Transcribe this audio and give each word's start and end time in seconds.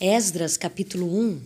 Esdras, 0.00 0.56
capítulo 0.56 1.12
1 1.12 1.42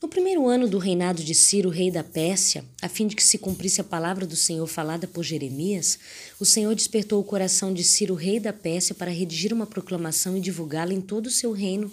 No 0.00 0.08
primeiro 0.08 0.48
ano 0.48 0.66
do 0.66 0.78
reinado 0.78 1.22
de 1.22 1.34
Ciro, 1.34 1.68
rei 1.68 1.90
da 1.90 2.02
Pérsia, 2.02 2.64
a 2.80 2.88
fim 2.88 3.06
de 3.06 3.14
que 3.14 3.22
se 3.22 3.36
cumprisse 3.36 3.82
a 3.82 3.84
palavra 3.84 4.26
do 4.26 4.34
Senhor 4.34 4.66
falada 4.66 5.06
por 5.06 5.22
Jeremias, 5.22 5.98
o 6.40 6.46
Senhor 6.46 6.74
despertou 6.74 7.20
o 7.20 7.24
coração 7.24 7.74
de 7.74 7.84
Ciro, 7.84 8.14
rei 8.14 8.40
da 8.40 8.50
Pérsia, 8.50 8.94
para 8.94 9.10
redigir 9.10 9.52
uma 9.52 9.66
proclamação 9.66 10.38
e 10.38 10.40
divulgá-la 10.40 10.94
em 10.94 11.02
todo 11.02 11.26
o 11.26 11.30
seu 11.30 11.52
reino 11.52 11.92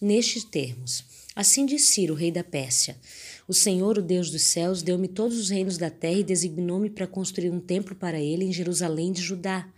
nestes 0.00 0.44
termos. 0.44 1.04
Assim 1.34 1.66
diz 1.66 1.82
Ciro, 1.82 2.14
rei 2.14 2.30
da 2.30 2.44
Pérsia: 2.44 2.96
O 3.48 3.52
Senhor, 3.52 3.98
o 3.98 4.02
Deus 4.02 4.30
dos 4.30 4.42
céus, 4.42 4.82
deu-me 4.82 5.08
todos 5.08 5.36
os 5.36 5.50
reinos 5.50 5.76
da 5.76 5.90
terra 5.90 6.20
e 6.20 6.22
designou-me 6.22 6.88
para 6.88 7.08
construir 7.08 7.50
um 7.50 7.58
templo 7.58 7.96
para 7.96 8.20
ele 8.20 8.44
em 8.44 8.52
Jerusalém 8.52 9.10
de 9.10 9.20
Judá. 9.20 9.68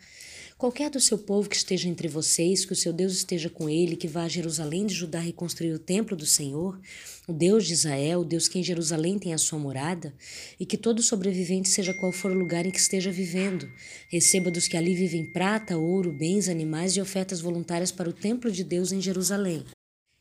Qualquer 0.58 0.88
do 0.88 0.98
seu 0.98 1.18
povo 1.18 1.50
que 1.50 1.56
esteja 1.56 1.86
entre 1.86 2.08
vocês, 2.08 2.64
que 2.64 2.72
o 2.72 2.76
seu 2.76 2.90
Deus 2.90 3.12
esteja 3.12 3.50
com 3.50 3.68
ele, 3.68 3.94
que 3.94 4.08
vá 4.08 4.22
a 4.22 4.28
Jerusalém 4.28 4.86
de 4.86 4.94
Judá 4.94 5.20
reconstruir 5.20 5.74
o 5.74 5.78
templo 5.78 6.16
do 6.16 6.24
Senhor, 6.24 6.80
o 7.28 7.32
Deus 7.34 7.66
de 7.66 7.74
Israel, 7.74 8.20
o 8.20 8.24
Deus 8.24 8.48
que 8.48 8.58
em 8.58 8.62
Jerusalém 8.62 9.18
tem 9.18 9.34
a 9.34 9.38
sua 9.38 9.58
morada, 9.58 10.14
e 10.58 10.64
que 10.64 10.78
todo 10.78 11.02
sobrevivente, 11.02 11.68
seja 11.68 11.92
qual 11.92 12.10
for 12.10 12.30
o 12.30 12.38
lugar 12.38 12.64
em 12.64 12.70
que 12.70 12.80
esteja 12.80 13.12
vivendo, 13.12 13.70
receba 14.08 14.50
dos 14.50 14.66
que 14.66 14.78
ali 14.78 14.94
vivem 14.94 15.30
prata, 15.30 15.76
ouro, 15.76 16.10
bens, 16.10 16.48
animais 16.48 16.96
e 16.96 17.02
ofertas 17.02 17.42
voluntárias 17.42 17.92
para 17.92 18.08
o 18.08 18.12
templo 18.14 18.50
de 18.50 18.64
Deus 18.64 18.92
em 18.92 19.00
Jerusalém. 19.02 19.62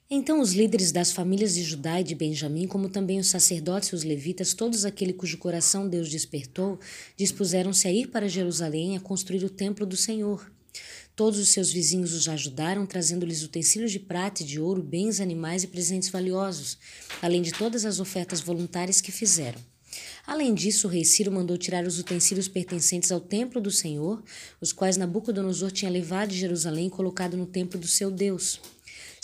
Então 0.08 0.40
os 0.40 0.54
líderes 0.54 0.92
das 0.92 1.12
famílias 1.12 1.56
de 1.56 1.64
Judá 1.64 2.00
e 2.00 2.04
de 2.04 2.14
Benjamim, 2.14 2.68
como 2.68 2.90
também 2.90 3.20
os 3.20 3.28
sacerdotes 3.28 3.90
e 3.90 3.96
os 3.96 4.04
levitas, 4.04 4.54
todos 4.54 4.86
aqueles 4.86 5.16
cujo 5.16 5.40
coração 5.40 5.90
Deus 5.90 6.10
despertou, 6.10 6.80
dispuseram-se 7.18 7.88
a 7.88 7.92
ir 7.92 8.08
para 8.10 8.30
Jerusalém 8.30 8.96
a 8.96 9.00
construir 9.00 9.44
o 9.44 9.50
templo 9.50 9.84
do 9.84 9.98
Senhor. 9.98 10.52
Todos 11.16 11.40
os 11.40 11.50
seus 11.50 11.72
vizinhos 11.72 12.14
os 12.14 12.30
ajudaram, 12.30 12.86
trazendo-lhes 12.86 13.42
utensílios 13.42 13.92
de 13.92 14.00
prata 14.00 14.44
e 14.44 14.46
de 14.46 14.60
ouro, 14.60 14.84
bens, 14.84 15.20
animais 15.20 15.64
e 15.64 15.68
presentes 15.68 16.10
valiosos, 16.10 16.78
além 17.20 17.42
de 17.42 17.52
todas 17.52 17.84
as 17.84 18.00
ofertas 18.00 18.42
voluntárias 18.42 19.02
que 19.02 19.12
fizeram. 19.12 19.60
Além 20.28 20.54
disso, 20.54 20.88
o 20.88 20.90
rei 20.90 21.04
Ciro 21.04 21.32
mandou 21.32 21.58
tirar 21.58 21.84
os 21.84 21.98
utensílios 21.98 22.48
pertencentes 22.48 23.12
ao 23.12 23.20
templo 23.20 23.60
do 23.60 23.72
Senhor, 23.72 24.22
os 24.62 24.72
quais 24.72 24.98
Nabucodonosor 24.98 25.72
tinha 25.72 25.90
levado 25.90 26.30
de 26.30 26.38
Jerusalém 26.38 26.88
e 26.88 26.92
colocado 26.92 27.36
no 27.36 27.48
templo 27.48 27.80
do 27.80 27.88
seu 27.88 28.12
Deus. 28.12 28.60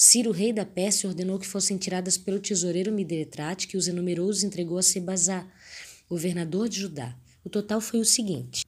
Ciro, 0.03 0.31
rei 0.31 0.52
da 0.52 0.66
Pérsia, 0.66 1.07
ordenou 1.07 1.38
que 1.38 1.45
fossem 1.45 1.77
tiradas 1.77 2.17
pelo 2.17 2.39
tesoureiro 2.39 2.91
Midretrate, 2.91 3.67
que 3.67 3.77
os 3.77 3.88
enumerou 3.88 4.30
e 4.30 4.31
os 4.31 4.44
entregou 4.44 4.80
a 4.80 4.81
Sebazá, 4.81 5.47
governador 6.09 6.67
de 6.67 6.80
Judá. 6.80 7.16
O 7.45 7.49
total 7.52 7.80
foi 7.80 7.99
o 7.99 8.03
seguinte: 8.03 8.66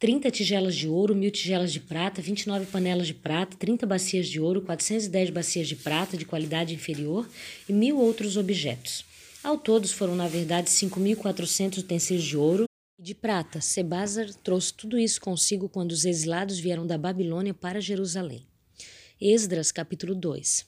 30 0.00 0.32
tigelas 0.32 0.74
de 0.74 0.88
ouro, 0.88 1.14
mil 1.14 1.30
tigelas 1.30 1.72
de 1.72 1.78
prata, 1.78 2.20
29 2.20 2.66
panelas 2.66 3.06
de 3.06 3.14
prata, 3.14 3.56
30 3.56 3.86
bacias 3.86 4.26
de 4.26 4.40
ouro, 4.40 4.62
410 4.62 5.30
bacias 5.30 5.68
de 5.68 5.76
prata 5.76 6.16
de 6.16 6.24
qualidade 6.24 6.74
inferior 6.74 7.24
e 7.68 7.72
mil 7.72 8.00
outros 8.00 8.36
objetos. 8.36 9.04
Ao 9.44 9.56
todos 9.56 9.92
foram, 9.92 10.16
na 10.16 10.26
verdade, 10.26 10.68
5.400 10.70 11.78
utensílios 11.78 12.24
de 12.24 12.36
ouro 12.36 12.64
e 12.98 13.02
de 13.04 13.14
prata. 13.14 13.60
Sebazar 13.60 14.34
trouxe 14.42 14.74
tudo 14.74 14.98
isso 14.98 15.20
consigo 15.20 15.68
quando 15.68 15.92
os 15.92 16.04
exilados 16.04 16.58
vieram 16.58 16.84
da 16.84 16.98
Babilônia 16.98 17.54
para 17.54 17.80
Jerusalém. 17.80 18.44
Esdras, 19.24 19.70
capítulo 19.70 20.16
2. 20.16 20.66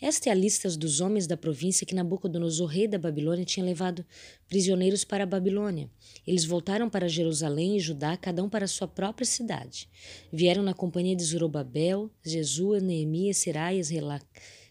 Esta 0.00 0.30
é 0.30 0.32
a 0.32 0.34
lista 0.34 0.66
dos 0.78 1.02
homens 1.02 1.26
da 1.26 1.36
província 1.36 1.86
que 1.86 1.94
Nabucodonosor, 1.94 2.66
rei 2.66 2.88
da 2.88 2.98
Babilônia, 2.98 3.44
tinha 3.44 3.66
levado 3.66 4.02
prisioneiros 4.48 5.04
para 5.04 5.24
a 5.24 5.26
Babilônia. 5.26 5.90
Eles 6.26 6.46
voltaram 6.46 6.88
para 6.88 7.06
Jerusalém 7.06 7.76
e 7.76 7.80
Judá, 7.80 8.16
cada 8.16 8.42
um 8.42 8.48
para 8.48 8.66
sua 8.66 8.88
própria 8.88 9.26
cidade. 9.26 9.90
Vieram 10.32 10.62
na 10.62 10.72
companhia 10.72 11.14
de 11.14 11.22
Zorobabel, 11.22 12.10
Jesua, 12.24 12.80
Neemias, 12.80 13.36
Seraias, 13.36 13.90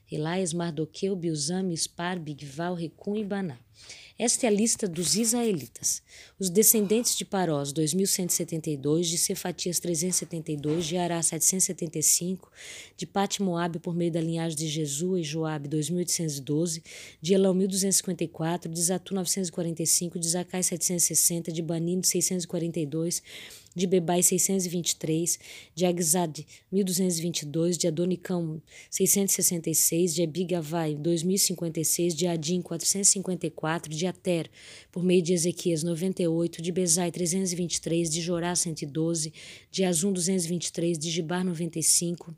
Relaias, 0.08 0.52
Mardoqueu, 0.52 1.16
Bilzam, 1.16 1.72
Spar, 1.74 2.20
Bigval, 2.20 2.74
Recum 2.74 3.16
e 3.16 3.24
Baná. 3.24 3.60
Esta 4.24 4.46
é 4.46 4.50
a 4.50 4.52
lista 4.52 4.88
dos 4.88 5.16
israelitas. 5.16 6.04
Os 6.38 6.48
descendentes 6.48 7.18
de 7.18 7.26
Parós, 7.26 7.74
2172, 7.74 9.08
de 9.08 9.18
Cefatias, 9.18 9.80
372, 9.80 10.86
de 10.86 10.96
Ará, 10.96 11.20
775, 11.24 12.52
de 12.96 13.08
Patmoabe, 13.08 13.80
por 13.80 13.96
meio 13.96 14.12
da 14.12 14.22
linhagem 14.22 14.56
de 14.56 14.68
Jesu 14.68 15.18
e 15.18 15.24
Joabe, 15.24 15.68
2812, 15.68 16.84
de 17.20 17.34
Elão, 17.34 17.56
1254, 17.56 18.72
de 18.72 18.80
Zatu, 18.80 19.16
945, 19.16 20.20
de 20.20 20.30
Zacai, 20.30 20.62
760, 20.62 21.52
de 21.52 21.64
Banino, 21.64 22.06
642, 22.06 23.24
de 23.76 23.88
Bebai 23.88 24.22
623, 24.22 25.40
de 25.74 25.86
Agzad 25.86 26.38
1222, 26.72 27.78
de 27.78 27.88
Adonicão 27.88 28.62
666, 28.90 30.16
de 30.16 30.24
Abigavai 30.24 30.96
2056, 30.96 32.16
de 32.16 32.28
Adim 32.28 32.62
454, 32.62 33.94
de 33.94 34.08
Ater, 34.08 34.50
por 34.92 35.04
meio 35.04 35.22
de 35.22 35.34
Ezequias 35.34 35.84
98, 35.84 36.62
de 36.62 36.72
Bezai 36.72 37.12
323, 37.12 38.10
de 38.10 38.22
Jorá 38.22 38.56
112, 38.56 39.34
de 39.72 39.84
Azum 39.84 40.12
223, 40.12 40.98
de 40.98 41.10
Gibar 41.10 41.44
95, 41.44 42.36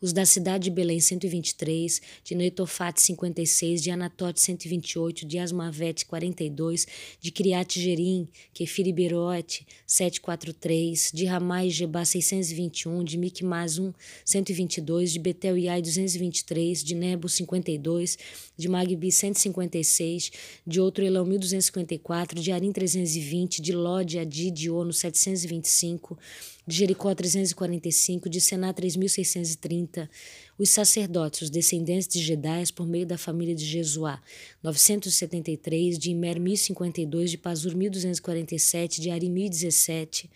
os 0.00 0.12
da 0.12 0.24
cidade 0.24 0.64
de 0.64 0.70
Belém 0.70 1.00
123, 1.00 2.00
de 2.24 2.34
Netofate 2.34 3.00
56, 3.02 3.82
de 3.82 3.90
Anatote 3.90 4.40
128, 4.40 5.26
de 5.26 5.38
Asmavete 5.38 6.06
42, 6.06 6.86
de 7.20 7.30
Criate 7.30 7.80
Jerim, 7.80 8.28
Kefir 8.52 8.86
e 8.86 8.92
Berote 8.92 9.66
743, 9.86 11.10
de 11.12 11.24
Ramai 11.24 11.68
e 11.68 11.70
Jebá 11.70 12.04
621, 12.04 13.04
de 13.04 13.18
Micmas 13.18 13.78
1 13.78 13.92
122, 14.24 15.12
de 15.12 15.18
Betel 15.18 15.58
e 15.58 15.68
Ai 15.68 15.82
223, 15.82 16.82
de 16.82 16.94
Nebo 16.94 17.28
52, 17.28 18.18
de 18.56 18.68
Magbi 18.68 19.10
156, 19.10 20.30
de 20.66 20.80
outro 20.80 21.04
Elão 21.04 21.24
1254, 21.24 22.40
de 22.40 22.52
Arim 22.52 22.72
320, 22.72 23.62
de 23.62 23.72
Lode, 23.72 24.18
Adi, 24.18 24.50
de 24.50 24.70
Ono 24.70 24.92
725, 24.92 26.18
de 26.66 26.76
Jericó 26.76 27.14
345, 27.14 28.28
de 28.28 28.40
Sená 28.40 28.72
3630, 28.72 30.08
os 30.58 30.70
sacerdotes, 30.70 31.42
os 31.42 31.50
descendentes 31.50 32.08
de 32.08 32.20
Gedaias 32.20 32.70
por 32.70 32.86
meio 32.86 33.06
da 33.06 33.16
família 33.16 33.54
de 33.54 33.64
Jesuá, 33.64 34.20
973, 34.62 35.98
de 35.98 36.10
Imer 36.10 36.40
1052, 36.40 37.30
de 37.30 37.38
Pazur 37.38 37.74
1247, 37.74 39.00
de 39.00 39.10
Ari 39.10 39.30
1017, 39.30 40.30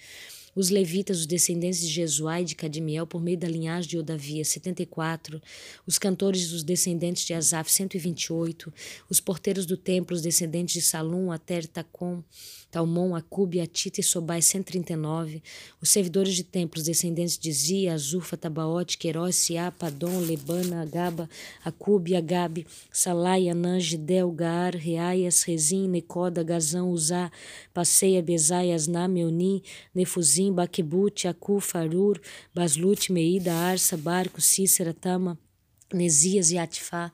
os 0.55 0.71
levitas, 0.71 1.19
os 1.19 1.27
descendentes 1.27 1.81
de 1.81 1.89
Jesuá 1.89 2.41
e 2.41 2.45
de 2.45 2.55
Cadmiel, 2.55 3.07
por 3.07 3.21
meio 3.21 3.37
da 3.37 3.49
linhagem 3.49 3.91
de 3.91 3.99
Odavia, 3.99 4.45
74, 4.45 5.43
os 5.87 5.99
cantores, 5.99 6.53
os 6.53 6.63
descendentes 6.63 7.25
de 7.25 7.35
Asaf, 7.35 7.71
128, 7.71 8.73
os 9.11 9.21
porteiros 9.21 9.67
do 9.67 9.77
templo, 9.77 10.15
os 10.15 10.23
descendentes 10.23 10.75
de 10.75 10.83
Salum, 10.83 11.33
Ater, 11.33 11.67
Tacom, 11.67 12.23
Talmon, 12.75 13.15
Acube, 13.15 13.61
Atita 13.61 14.01
e 14.01 14.03
Sobai, 14.03 14.43
139, 14.43 15.41
os 15.81 15.91
servidores 15.91 16.35
de 16.35 16.43
templos, 16.43 16.83
descendentes 16.83 17.39
de 17.39 17.53
Zia, 17.53 17.95
Azurfa, 17.95 18.37
Tabaote, 18.37 18.99
Queiroz, 18.99 19.37
Siá, 19.37 19.71
Padom, 19.71 20.19
Lebana, 20.19 20.83
Agaba, 20.83 21.31
Acube, 21.65 22.17
Agabe, 22.17 22.67
Salai, 22.93 23.49
Anã, 23.49 23.79
Gidel, 23.79 24.29
Gaar, 24.33 24.75
Reaias, 24.75 25.45
Rezim, 25.45 25.89
Necoda, 25.89 26.43
Gazão, 26.43 26.91
Uzá, 26.91 27.31
Passeia, 27.73 28.21
Bezai, 28.21 28.73
Asná, 28.73 29.07
Meuni, 29.07 29.63
Nefuzim, 29.95 30.25
Bazim, 30.25 30.53
Baquebut, 30.53 31.29
Acu, 31.29 31.61
Farur, 31.61 32.21
Baslut, 32.53 33.13
Meida, 33.13 33.53
Arsa, 33.55 33.97
Barco, 33.97 34.41
Cícera, 34.41 34.93
Tama, 34.93 35.39
Nesias 35.93 36.51
e 36.51 36.59
Atifá, 36.59 37.13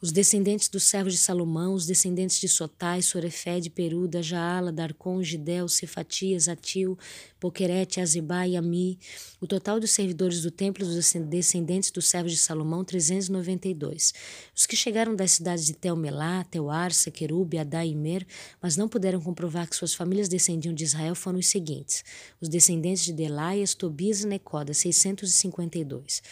os 0.00 0.12
descendentes 0.12 0.68
dos 0.68 0.84
servos 0.84 1.12
de 1.12 1.18
Salomão, 1.18 1.74
os 1.74 1.84
descendentes 1.84 2.40
de 2.40 2.48
Sotai, 2.48 3.02
Sorefé, 3.02 3.60
de 3.60 3.68
Peruda, 3.68 4.22
Jaala, 4.22 4.72
Darcon, 4.72 5.22
Gidel, 5.22 5.68
Cefatias, 5.68 6.48
Atil, 6.48 6.98
Poquerete, 7.38 8.00
Azibá 8.00 8.46
e 8.46 8.56
Ami, 8.56 8.98
o 9.40 9.46
total 9.46 9.78
dos 9.78 9.90
servidores 9.90 10.40
do 10.40 10.50
templo 10.50 10.86
dos 10.86 11.12
descendentes 11.28 11.90
dos 11.90 12.08
servos 12.08 12.32
de 12.32 12.38
Salomão, 12.38 12.82
392. 12.82 14.14
Os 14.56 14.64
que 14.64 14.74
chegaram 14.74 15.14
das 15.14 15.32
cidades 15.32 15.66
de 15.66 15.74
Telmelá, 15.74 16.44
Teuar, 16.44 16.92
Sequerube, 16.92 17.58
Adá 17.58 17.84
e 17.84 17.94
Mer, 17.94 18.26
mas 18.62 18.76
não 18.76 18.88
puderam 18.88 19.20
comprovar 19.20 19.68
que 19.68 19.76
suas 19.76 19.92
famílias 19.92 20.28
descendiam 20.28 20.74
de 20.74 20.84
Israel 20.84 21.14
foram 21.14 21.38
os 21.38 21.46
seguintes: 21.46 22.02
os 22.40 22.48
descendentes 22.48 23.04
de 23.04 23.12
Delaias, 23.12 23.74
Tobias 23.74 24.22
e 24.22 24.26
Necoda, 24.26 24.72
652. 24.72 26.22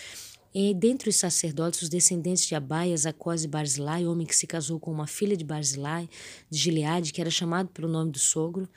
E 0.60 0.75
dentre 0.75 1.08
os 1.08 1.14
sacerdotes, 1.14 1.82
os 1.82 1.88
descendentes 1.88 2.44
de 2.44 2.52
Abaias, 2.52 3.06
Acós 3.06 3.44
e 3.44 3.46
Barzilai, 3.46 4.05
homem 4.05 4.26
que 4.26 4.34
se 4.34 4.44
casou 4.44 4.81
com 4.81 4.90
uma 4.90 5.06
filha 5.06 5.37
de 5.37 5.44
Barzilai, 5.44 6.10
de 6.50 6.58
Gileade, 6.58 7.12
que 7.12 7.20
era 7.20 7.31
chamado 7.31 7.69
pelo 7.69 7.87
nome 7.87 8.10
do 8.10 8.19
sogro, 8.19 8.69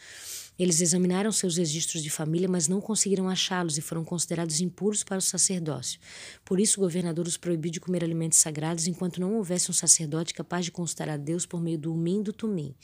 eles 0.60 0.80
examinaram 0.80 1.32
seus 1.32 1.58
registros 1.58 2.04
de 2.04 2.12
família, 2.12 2.48
mas 2.48 2.68
não 2.68 2.80
conseguiram 2.80 3.28
achá-los 3.28 3.80
e 3.80 3.82
foram 3.82 4.06
considerados 4.06 4.62
impuros 4.62 5.04
para 5.04 5.18
o 5.18 5.22
sacerdócio. 5.22 6.00
Por 6.46 6.60
isso, 6.60 6.80
o 6.80 6.84
governador 6.84 7.26
os 7.26 7.36
proibiu 7.36 7.72
de 7.72 7.80
comer 7.80 8.04
alimentos 8.04 8.38
sagrados 8.38 8.86
enquanto 8.86 9.20
não 9.20 9.34
houvesse 9.34 9.72
um 9.72 9.74
sacerdote 9.74 10.36
capaz 10.36 10.66
de 10.66 10.72
consultar 10.72 11.10
a 11.10 11.18
Deus 11.18 11.48
por 11.48 11.60
meio 11.60 11.80
do 11.80 11.92
umim 11.92 12.22
do 12.22 12.32
tumim. 12.32 12.76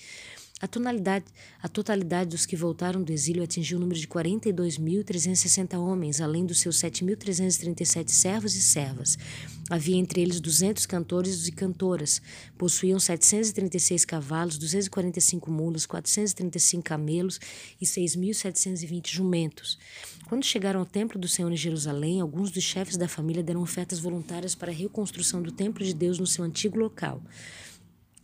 A, 0.60 0.68
tonalidade, 0.68 1.26
a 1.62 1.68
totalidade 1.68 2.32
dos 2.32 2.46
que 2.46 2.56
voltaram 2.56 3.04
do 3.04 3.12
exílio 3.12 3.44
atingiu 3.44 3.78
o 3.78 3.82
número 3.82 4.00
de 4.00 4.08
42.360 4.08 5.78
homens, 5.78 6.20
além 6.20 6.48
dos 6.48 6.60
seus 6.60 6.78
7.337 6.78 8.10
servos 8.10 8.56
e 8.56 8.62
servas. 8.62 9.18
Havia 9.70 9.98
entre 9.98 10.22
eles 10.22 10.40
200 10.40 10.88
cantores 10.88 11.48
e 11.48 11.52
cantoras. 11.52 12.22
Possuíam 12.58 13.00
736 13.00 14.04
cavalos, 14.04 14.58
245 14.58 15.52
mulas, 15.52 15.86
435 15.86 16.84
camelos 16.84 17.40
e 17.80 17.86
6.720 17.86 19.10
jumentos. 19.12 19.78
Quando 20.28 20.44
chegaram 20.44 20.80
ao 20.80 20.86
templo 20.86 21.20
do 21.20 21.28
Senhor 21.28 21.52
em 21.52 21.58
Jerusalém, 21.58 22.20
alguns 22.20 22.50
dos 22.50 22.64
chefes 22.64 22.98
da 22.98 23.08
família 23.08 23.44
deram 23.44 23.62
ofertas 23.62 24.00
voluntárias 24.00 24.56
para 24.56 24.72
a 24.72 24.76
reconstrução 24.76 25.42
do 25.42 25.52
templo 25.52 25.86
de 25.86 25.94
Deus 25.94 26.18
no 26.18 26.26
seu 26.26 26.44
antigo 26.44 26.80
local. 26.80 27.22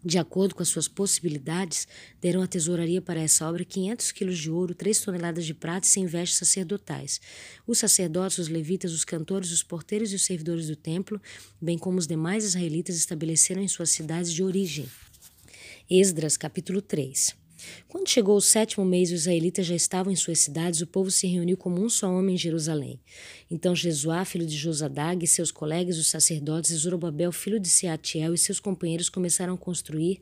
De 0.05 0.17
acordo 0.17 0.53
com 0.53 0.61
as 0.61 0.67
suas 0.67 0.87
possibilidades, 0.87 1.87
deram 2.19 2.41
à 2.41 2.47
tesouraria 2.47 3.01
para 3.01 3.21
essa 3.21 3.47
obra 3.47 3.63
500 3.63 4.11
quilos 4.11 4.37
de 4.37 4.51
ouro, 4.51 4.75
3 4.75 4.99
toneladas 4.99 5.45
de 5.45 5.53
prata 5.53 5.87
e 5.87 5.89
100 5.89 6.05
vestes 6.07 6.37
sacerdotais. 6.39 7.21
Os 7.65 7.77
sacerdotes, 7.77 8.37
os 8.37 8.49
levitas, 8.49 8.91
os 8.91 9.05
cantores, 9.05 9.51
os 9.51 9.63
porteiros 9.63 10.11
e 10.11 10.15
os 10.15 10.25
servidores 10.25 10.67
do 10.67 10.75
templo, 10.75 11.21
bem 11.61 11.77
como 11.77 11.97
os 11.97 12.07
demais 12.07 12.43
israelitas, 12.43 12.97
estabeleceram 12.97 13.61
em 13.61 13.67
suas 13.67 13.91
cidades 13.91 14.33
de 14.33 14.43
origem. 14.43 14.87
Esdras, 15.89 16.35
capítulo 16.35 16.81
3 16.81 17.42
quando 17.87 18.09
chegou 18.09 18.35
o 18.35 18.41
sétimo 18.41 18.85
mês 18.85 19.11
e 19.11 19.13
os 19.13 19.21
israelitas 19.21 19.65
já 19.65 19.75
estavam 19.75 20.11
em 20.11 20.15
suas 20.15 20.39
cidades, 20.39 20.81
o 20.81 20.87
povo 20.87 21.11
se 21.11 21.27
reuniu 21.27 21.55
como 21.55 21.83
um 21.83 21.89
só 21.89 22.11
homem 22.11 22.35
em 22.35 22.37
Jerusalém. 22.37 22.99
Então 23.49 23.75
Jesuá, 23.75 24.25
filho 24.25 24.45
de 24.45 24.55
Josadag, 24.55 25.23
e 25.23 25.27
seus 25.27 25.51
colegas, 25.51 25.97
os 25.97 26.07
sacerdotes, 26.07 26.71
e 26.71 26.75
Zorobabel, 26.75 27.31
filho 27.31 27.59
de 27.59 27.69
Seatiel, 27.69 28.33
e 28.33 28.37
seus 28.37 28.59
companheiros 28.59 29.09
começaram 29.09 29.53
a 29.53 29.57
construir 29.57 30.21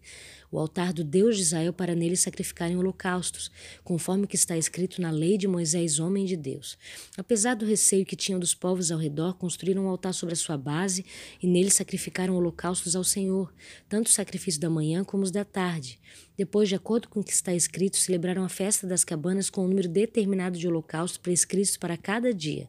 o 0.51 0.59
altar 0.59 0.91
do 0.91 1.03
Deus 1.03 1.37
de 1.37 1.43
Israel 1.43 1.71
para 1.71 1.95
nele 1.95 2.17
sacrificarem 2.17 2.75
holocaustos, 2.75 3.49
conforme 3.83 4.25
o 4.25 4.27
que 4.27 4.35
está 4.35 4.57
escrito 4.57 5.01
na 5.01 5.09
lei 5.09 5.37
de 5.37 5.47
Moisés, 5.47 5.99
homem 5.99 6.25
de 6.25 6.35
Deus. 6.35 6.77
Apesar 7.17 7.55
do 7.55 7.65
receio 7.65 8.05
que 8.05 8.15
tinham 8.15 8.39
dos 8.39 8.53
povos 8.53 8.91
ao 8.91 8.99
redor, 8.99 9.35
construíram 9.35 9.85
um 9.85 9.87
altar 9.87 10.13
sobre 10.13 10.33
a 10.33 10.37
sua 10.37 10.57
base 10.57 11.05
e 11.41 11.47
nele 11.47 11.69
sacrificaram 11.69 12.35
holocaustos 12.35 12.95
ao 12.95 13.03
Senhor, 13.03 13.53
tanto 13.87 14.07
os 14.07 14.13
sacrifícios 14.13 14.59
da 14.59 14.69
manhã 14.69 15.03
como 15.03 15.23
os 15.23 15.31
da 15.31 15.45
tarde. 15.45 15.99
Depois, 16.37 16.67
de 16.67 16.75
acordo 16.75 17.07
com 17.07 17.19
o 17.19 17.23
que 17.23 17.31
está 17.31 17.53
escrito, 17.53 17.97
celebraram 17.97 18.43
a 18.43 18.49
festa 18.49 18.87
das 18.87 19.03
cabanas 19.03 19.47
com 19.49 19.63
um 19.63 19.67
número 19.67 19.87
determinado 19.87 20.57
de 20.57 20.67
holocaustos 20.67 21.17
prescritos 21.17 21.77
para 21.77 21.95
cada 21.95 22.33
dia. 22.33 22.67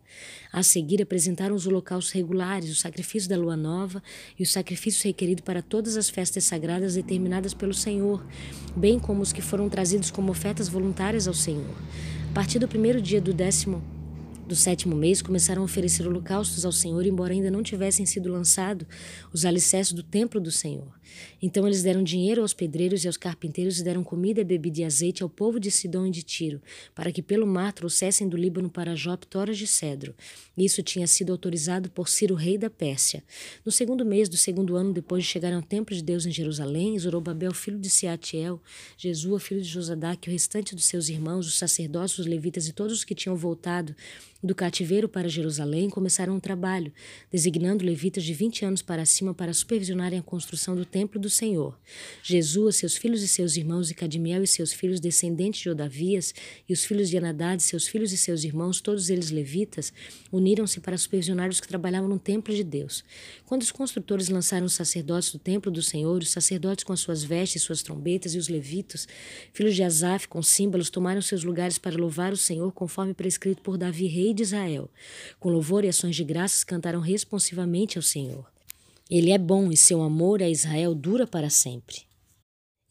A 0.52 0.62
seguir, 0.62 1.00
apresentaram 1.00 1.54
os 1.54 1.66
holocaustos 1.66 2.12
regulares, 2.12 2.70
o 2.70 2.74
sacrifício 2.74 3.30
da 3.30 3.36
lua 3.36 3.56
nova 3.56 4.02
e 4.38 4.42
o 4.42 4.46
sacrifício 4.46 5.04
requerido 5.04 5.42
para 5.42 5.62
todas 5.62 5.96
as 5.96 6.10
festas 6.10 6.44
sagradas 6.44 6.96
determinadas 6.96 7.54
pelo 7.54 7.71
Senhor, 7.74 8.24
bem 8.74 8.98
como 8.98 9.22
os 9.22 9.32
que 9.32 9.42
foram 9.42 9.68
trazidos 9.68 10.10
como 10.10 10.30
ofertas 10.30 10.68
voluntárias 10.68 11.28
ao 11.28 11.34
Senhor. 11.34 11.74
A 12.30 12.34
partir 12.34 12.58
do 12.58 12.68
primeiro 12.68 13.00
dia 13.00 13.20
do 13.20 13.32
décimo 13.32 13.82
do 14.52 14.56
sétimo 14.56 14.94
mês, 14.94 15.22
começaram 15.22 15.62
a 15.62 15.64
oferecer 15.64 16.06
holocaustos 16.06 16.66
ao 16.66 16.72
Senhor, 16.72 17.06
embora 17.06 17.32
ainda 17.32 17.50
não 17.50 17.62
tivessem 17.62 18.04
sido 18.04 18.30
lançados 18.30 18.86
os 19.32 19.46
alicerces 19.46 19.94
do 19.94 20.02
templo 20.02 20.38
do 20.38 20.50
Senhor. 20.50 20.92
Então 21.40 21.66
eles 21.66 21.82
deram 21.82 22.02
dinheiro 22.02 22.42
aos 22.42 22.52
pedreiros 22.52 23.04
e 23.04 23.06
aos 23.06 23.16
carpinteiros 23.16 23.80
e 23.80 23.84
deram 23.84 24.04
comida, 24.04 24.44
bebida 24.44 24.80
e 24.80 24.84
azeite 24.84 25.22
ao 25.22 25.28
povo 25.28 25.58
de 25.58 25.70
Sidom 25.70 26.06
e 26.06 26.10
de 26.10 26.22
Tiro, 26.22 26.60
para 26.94 27.10
que 27.10 27.22
pelo 27.22 27.46
mar 27.46 27.72
trouxessem 27.72 28.28
do 28.28 28.36
Líbano 28.36 28.70
para 28.70 28.94
Jope 28.94 29.26
toras 29.26 29.56
de 29.56 29.66
cedro. 29.66 30.14
Isso 30.56 30.82
tinha 30.82 31.06
sido 31.06 31.32
autorizado 31.32 31.90
por 31.90 32.08
Ciro, 32.08 32.34
rei 32.34 32.58
da 32.58 32.68
Pérsia. 32.68 33.24
No 33.64 33.72
segundo 33.72 34.04
mês 34.04 34.28
do 34.28 34.36
segundo 34.36 34.76
ano, 34.76 34.92
depois 34.92 35.24
de 35.24 35.30
chegarem 35.30 35.56
ao 35.56 35.62
templo 35.62 35.94
de 35.94 36.02
Deus 36.02 36.26
em 36.26 36.30
Jerusalém, 36.30 36.98
Zorobabel, 36.98 37.54
filho 37.54 37.78
de 37.78 37.88
Seatiel, 37.88 38.60
Jesua, 38.96 39.40
filho 39.40 39.62
de 39.62 39.68
Josadac, 39.68 40.28
o 40.28 40.32
restante 40.32 40.74
dos 40.74 40.84
seus 40.84 41.08
irmãos, 41.08 41.46
os 41.46 41.58
sacerdotes, 41.58 42.18
os 42.18 42.26
levitas 42.26 42.68
e 42.68 42.72
todos 42.72 42.98
os 42.98 43.04
que 43.04 43.14
tinham 43.14 43.36
voltado 43.36 43.94
do 44.42 44.54
cativeiro 44.54 45.08
para 45.08 45.28
Jerusalém 45.28 45.88
começaram 45.88 46.34
um 46.34 46.40
trabalho, 46.40 46.92
designando 47.30 47.84
levitas 47.84 48.24
de 48.24 48.34
20 48.34 48.64
anos 48.64 48.82
para 48.82 49.04
cima 49.04 49.32
para 49.32 49.54
supervisionarem 49.54 50.18
a 50.18 50.22
construção 50.22 50.74
do 50.74 50.84
templo 50.84 51.20
do 51.20 51.30
Senhor. 51.30 51.78
Jesus, 52.22 52.76
seus 52.76 52.96
filhos 52.96 53.22
e 53.22 53.28
seus 53.28 53.56
irmãos, 53.56 53.90
e 53.90 53.94
Cadmiel 53.94 54.42
e 54.42 54.46
seus 54.46 54.72
filhos, 54.72 54.98
descendentes 54.98 55.60
de 55.60 55.70
Odavias, 55.70 56.34
e 56.68 56.72
os 56.72 56.84
filhos 56.84 57.08
de 57.08 57.16
Anadad, 57.16 57.62
seus 57.62 57.86
filhos 57.86 58.12
e 58.12 58.16
seus 58.16 58.42
irmãos, 58.42 58.80
todos 58.80 59.10
eles 59.10 59.30
levitas, 59.30 59.92
uniram-se 60.32 60.80
para 60.80 60.98
supervisionar 60.98 61.48
os 61.48 61.60
que 61.60 61.68
trabalhavam 61.68 62.08
no 62.08 62.18
templo 62.18 62.54
de 62.54 62.64
Deus. 62.64 63.04
Quando 63.46 63.62
os 63.62 63.70
construtores 63.70 64.28
lançaram 64.28 64.66
os 64.66 64.74
sacerdotes 64.74 65.30
do 65.30 65.38
templo 65.38 65.70
do 65.70 65.82
Senhor, 65.82 66.20
os 66.20 66.30
sacerdotes 66.30 66.84
com 66.84 66.92
as 66.92 67.00
suas 67.00 67.22
vestes 67.22 67.62
suas 67.62 67.82
trombetas, 67.82 68.34
e 68.34 68.38
os 68.38 68.48
levitas, 68.48 69.06
filhos 69.52 69.74
de 69.74 69.82
Asaf, 69.82 70.26
com 70.26 70.42
símbolos, 70.42 70.90
tomaram 70.90 71.22
seus 71.22 71.44
lugares 71.44 71.78
para 71.78 71.96
louvar 71.96 72.32
o 72.32 72.36
Senhor, 72.36 72.72
conforme 72.72 73.14
prescrito 73.14 73.62
por 73.62 73.78
Davi, 73.78 74.06
rei 74.06 74.31
de 74.32 74.42
Israel. 74.42 74.88
Com 75.38 75.50
louvor 75.50 75.84
e 75.84 75.88
ações 75.88 76.16
de 76.16 76.24
graças 76.24 76.64
cantaram 76.64 77.00
responsivamente 77.00 77.98
ao 77.98 78.02
Senhor. 78.02 78.46
Ele 79.10 79.30
é 79.30 79.38
bom 79.38 79.70
e 79.70 79.76
seu 79.76 80.02
amor 80.02 80.42
a 80.42 80.48
Israel 80.48 80.94
dura 80.94 81.26
para 81.26 81.50
sempre. 81.50 82.11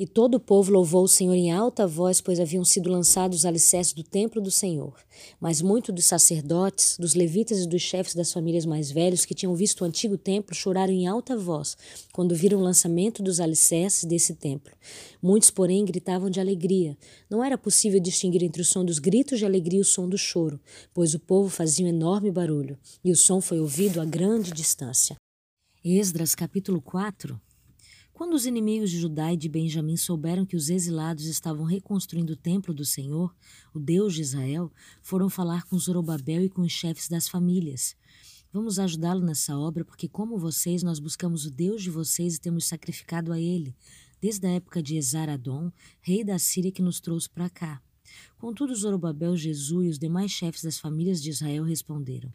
E 0.01 0.07
todo 0.07 0.33
o 0.33 0.39
povo 0.39 0.71
louvou 0.71 1.03
o 1.03 1.07
Senhor 1.07 1.35
em 1.35 1.51
alta 1.51 1.85
voz, 1.85 2.19
pois 2.19 2.39
haviam 2.39 2.65
sido 2.65 2.89
lançados 2.89 3.37
os 3.37 3.45
alicerces 3.45 3.93
do 3.93 4.01
templo 4.01 4.41
do 4.41 4.49
Senhor. 4.49 4.95
Mas 5.39 5.61
muitos 5.61 5.93
dos 5.93 6.05
sacerdotes, 6.05 6.97
dos 6.97 7.13
levitas 7.13 7.59
e 7.59 7.67
dos 7.67 7.83
chefes 7.83 8.15
das 8.15 8.33
famílias 8.33 8.65
mais 8.65 8.89
velhos 8.89 9.25
que 9.25 9.35
tinham 9.35 9.53
visto 9.53 9.81
o 9.81 9.85
antigo 9.85 10.17
templo 10.17 10.55
choraram 10.55 10.91
em 10.91 11.05
alta 11.05 11.37
voz 11.37 11.77
quando 12.11 12.33
viram 12.33 12.57
o 12.57 12.63
lançamento 12.63 13.21
dos 13.21 13.39
alicerces 13.39 14.03
desse 14.03 14.33
templo. 14.33 14.73
Muitos, 15.21 15.51
porém, 15.51 15.85
gritavam 15.85 16.31
de 16.31 16.39
alegria. 16.39 16.97
Não 17.29 17.43
era 17.43 17.55
possível 17.55 17.99
distinguir 17.99 18.41
entre 18.41 18.63
o 18.63 18.65
som 18.65 18.83
dos 18.83 18.97
gritos 18.97 19.37
de 19.37 19.45
alegria 19.45 19.77
e 19.77 19.83
o 19.83 19.85
som 19.85 20.09
do 20.09 20.17
choro, 20.17 20.59
pois 20.95 21.13
o 21.13 21.19
povo 21.19 21.47
fazia 21.47 21.85
um 21.85 21.89
enorme 21.89 22.31
barulho, 22.31 22.75
e 23.03 23.11
o 23.11 23.15
som 23.15 23.39
foi 23.39 23.59
ouvido 23.59 24.01
a 24.01 24.05
grande 24.05 24.51
distância. 24.51 25.15
Esdras 25.83 26.33
capítulo 26.33 26.81
4 26.81 27.39
quando 28.21 28.35
os 28.35 28.45
inimigos 28.45 28.91
de 28.91 28.99
Judá 28.99 29.33
e 29.33 29.35
de 29.35 29.49
Benjamim 29.49 29.97
souberam 29.97 30.45
que 30.45 30.55
os 30.55 30.69
exilados 30.69 31.25
estavam 31.25 31.65
reconstruindo 31.65 32.33
o 32.33 32.35
templo 32.35 32.71
do 32.71 32.85
Senhor, 32.85 33.35
o 33.73 33.79
Deus 33.79 34.13
de 34.13 34.21
Israel, 34.21 34.71
foram 35.01 35.27
falar 35.27 35.63
com 35.63 35.75
Zorobabel 35.79 36.43
e 36.43 36.47
com 36.47 36.61
os 36.61 36.71
chefes 36.71 37.09
das 37.09 37.27
famílias. 37.27 37.95
Vamos 38.53 38.77
ajudá-lo 38.77 39.25
nessa 39.25 39.57
obra, 39.57 39.83
porque, 39.83 40.07
como 40.07 40.37
vocês, 40.37 40.83
nós 40.83 40.99
buscamos 40.99 41.47
o 41.47 41.51
Deus 41.51 41.81
de 41.81 41.89
vocês 41.89 42.35
e 42.35 42.39
temos 42.39 42.67
sacrificado 42.67 43.33
a 43.33 43.41
ele, 43.41 43.75
desde 44.21 44.45
a 44.45 44.51
época 44.51 44.83
de 44.83 44.97
Esaradom, 44.97 45.71
rei 45.99 46.23
da 46.23 46.37
Síria, 46.37 46.71
que 46.71 46.83
nos 46.83 46.99
trouxe 46.99 47.27
para 47.27 47.49
cá. 47.49 47.81
Contudo, 48.37 48.75
Zorobabel, 48.75 49.35
Jesus 49.35 49.87
e 49.87 49.89
os 49.89 49.97
demais 49.97 50.29
chefes 50.29 50.61
das 50.61 50.77
famílias 50.77 51.23
de 51.23 51.31
Israel 51.31 51.63
responderam: 51.63 52.31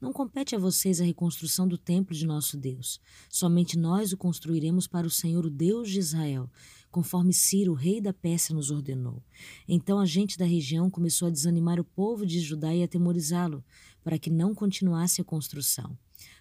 não 0.00 0.12
compete 0.12 0.54
a 0.54 0.58
vocês 0.58 1.00
a 1.00 1.04
reconstrução 1.04 1.66
do 1.66 1.76
templo 1.76 2.14
de 2.14 2.26
nosso 2.26 2.56
Deus. 2.56 3.00
Somente 3.28 3.76
nós 3.76 4.12
o 4.12 4.16
construiremos 4.16 4.86
para 4.86 5.06
o 5.06 5.10
Senhor, 5.10 5.44
o 5.44 5.50
Deus 5.50 5.90
de 5.90 5.98
Israel, 5.98 6.48
conforme 6.90 7.32
Ciro, 7.32 7.74
rei 7.74 8.00
da 8.00 8.12
Pérsia, 8.12 8.54
nos 8.54 8.70
ordenou. 8.70 9.22
Então 9.66 9.98
a 9.98 10.06
gente 10.06 10.38
da 10.38 10.44
região 10.44 10.88
começou 10.88 11.28
a 11.28 11.30
desanimar 11.30 11.80
o 11.80 11.84
povo 11.84 12.24
de 12.24 12.40
Judá 12.40 12.74
e 12.74 12.82
atemorizá-lo, 12.82 13.64
para 14.02 14.18
que 14.18 14.30
não 14.30 14.54
continuasse 14.54 15.20
a 15.20 15.24
construção. 15.24 15.98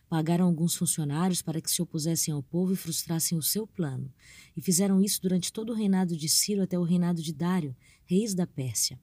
Pagaram 0.07 0.45
alguns 0.45 0.75
funcionários 0.75 1.41
para 1.41 1.59
que 1.59 1.69
se 1.69 1.81
opusessem 1.81 2.33
ao 2.33 2.41
povo 2.41 2.73
e 2.73 2.77
frustrassem 2.77 3.37
o 3.37 3.41
seu 3.41 3.67
plano, 3.67 4.13
e 4.55 4.61
fizeram 4.61 5.01
isso 5.01 5.21
durante 5.21 5.51
todo 5.51 5.71
o 5.71 5.75
reinado 5.75 6.15
de 6.15 6.29
Ciro 6.29 6.61
até 6.61 6.79
o 6.79 6.83
reinado 6.83 7.21
de 7.21 7.33
Dário, 7.33 7.75
reis 8.05 8.33
da 8.33 8.47
Pérsia. 8.47 8.97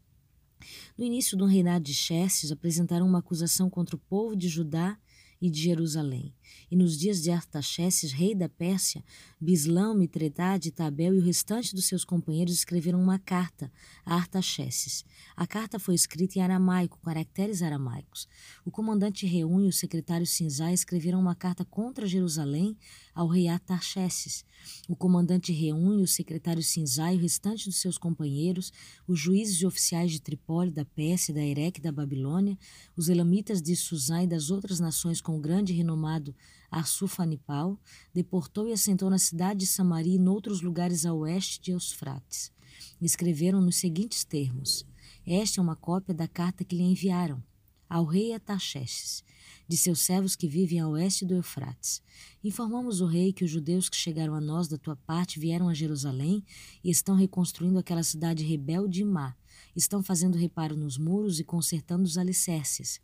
No 0.96 1.04
início 1.04 1.36
do 1.36 1.46
reinado 1.46 1.84
de 1.84 1.94
Xerxes, 1.94 2.52
apresentaram 2.52 3.06
uma 3.06 3.18
acusação 3.18 3.68
contra 3.68 3.96
o 3.96 3.98
povo 3.98 4.36
de 4.36 4.48
Judá 4.48 4.98
e 5.40 5.50
de 5.50 5.60
Jerusalém. 5.60 6.32
E 6.70 6.76
nos 6.76 6.98
dias 6.98 7.22
de 7.22 7.30
Artaxerxes, 7.30 8.12
rei 8.12 8.34
da 8.34 8.48
Pérsia, 8.48 9.04
Bislão, 9.40 9.94
Mitredade, 9.94 10.70
Tabel 10.70 11.14
e 11.14 11.18
o 11.18 11.22
restante 11.22 11.74
dos 11.74 11.86
seus 11.86 12.04
companheiros 12.04 12.54
escreveram 12.54 13.00
uma 13.00 13.18
carta 13.18 13.70
a 14.04 14.14
Artaxerxes. 14.14 15.04
A 15.36 15.46
carta 15.46 15.78
foi 15.78 15.94
escrita 15.94 16.38
em 16.38 16.42
aramaico, 16.42 16.98
caracteres 17.02 17.62
aramaicos. 17.62 18.28
O 18.64 18.70
comandante 18.70 19.26
Reúne 19.26 19.66
e 19.66 19.68
o 19.68 19.72
secretário 19.72 20.26
Sinzá 20.26 20.72
escreveram 20.72 21.20
uma 21.20 21.34
carta 21.34 21.64
contra 21.64 22.06
Jerusalém 22.06 22.76
ao 23.14 23.28
rei 23.28 23.48
Artaxerxes. 23.48 24.44
O 24.88 24.96
comandante 24.96 25.52
Reúne 25.52 26.02
o 26.02 26.06
secretário 26.06 26.62
Sinzá 26.62 27.12
e 27.12 27.16
o 27.16 27.20
restante 27.20 27.66
dos 27.66 27.76
seus 27.80 27.98
companheiros, 27.98 28.72
os 29.06 29.18
juízes 29.18 29.60
e 29.60 29.66
oficiais 29.66 30.10
de 30.10 30.20
Tripoli, 30.20 30.70
da 30.70 30.84
Pérsia, 30.84 31.34
da 31.34 31.42
Ereque 31.42 31.80
e 31.80 31.82
da 31.82 31.92
Babilônia, 31.92 32.58
os 32.96 33.08
elamitas 33.08 33.60
de 33.60 33.76
Suzã 33.76 34.22
e 34.22 34.26
das 34.26 34.50
outras 34.50 34.80
nações 34.80 35.20
com 35.20 35.40
grande 35.40 35.72
renomado 35.72 36.34
Arsufanipal, 36.78 37.78
deportou 38.12 38.68
e 38.68 38.72
assentou 38.72 39.08
na 39.08 39.18
cidade 39.18 39.60
de 39.60 39.66
Samaria 39.66 40.16
e 40.16 40.18
noutros 40.18 40.60
lugares 40.60 41.06
a 41.06 41.14
oeste 41.14 41.60
de 41.60 41.70
Eusfrates. 41.70 42.52
Escreveram 43.00 43.60
nos 43.60 43.76
seguintes 43.76 44.24
termos: 44.24 44.84
Esta 45.26 45.60
é 45.60 45.62
uma 45.62 45.76
cópia 45.76 46.14
da 46.14 46.26
carta 46.26 46.64
que 46.64 46.76
lhe 46.76 46.82
enviaram. 46.82 47.42
ao 47.88 48.04
rei 48.04 48.32
Ataxerxes, 48.32 49.22
de 49.68 49.76
seus 49.76 50.00
servos 50.00 50.34
que 50.34 50.48
vivem 50.48 50.80
a 50.80 50.88
oeste 50.88 51.24
do 51.24 51.34
Eufrates. 51.34 52.02
Informamos 52.42 53.00
o 53.00 53.06
rei 53.06 53.32
que 53.32 53.44
os 53.44 53.50
judeus 53.50 53.88
que 53.88 53.96
chegaram 53.96 54.34
a 54.34 54.40
nós 54.40 54.66
da 54.66 54.76
tua 54.76 54.96
parte 54.96 55.38
vieram 55.38 55.68
a 55.68 55.74
Jerusalém 55.74 56.44
e 56.82 56.90
estão 56.90 57.14
reconstruindo 57.14 57.78
aquela 57.78 58.02
cidade 58.02 58.42
rebelde 58.42 59.02
e 59.02 59.04
má. 59.04 59.36
Estão 59.74 60.02
fazendo 60.02 60.38
reparo 60.38 60.76
nos 60.76 60.98
muros 60.98 61.40
e 61.40 61.44
consertando 61.44 62.04
os 62.04 62.16
alicerces. 62.18 63.00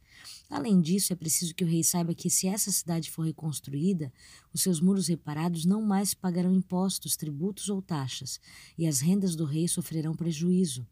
Além 0.49 0.81
disso, 0.81 1.13
é 1.13 1.17
preciso 1.17 1.55
que 1.55 1.65
o 1.65 1.67
rei 1.67 1.83
saiba 1.83 2.15
que, 2.15 2.31
se 2.31 2.47
essa 2.47 2.71
cidade 2.71 3.11
for 3.11 3.23
reconstruída, 3.23 4.13
os 4.53 4.63
seus 4.63 4.81
muros 4.81 5.09
reparados 5.09 5.65
não 5.65 5.83
mais 5.83 6.15
pagarão 6.15 6.53
impostos, 6.53 7.17
tributos 7.17 7.69
ou 7.69 7.81
taxas, 7.81 8.41
e 8.77 8.87
as 8.87 9.01
rendas 9.01 9.35
do 9.37 9.45
rei 9.45 9.69
sofrerão 9.69 10.15
prejuízo. 10.15 10.87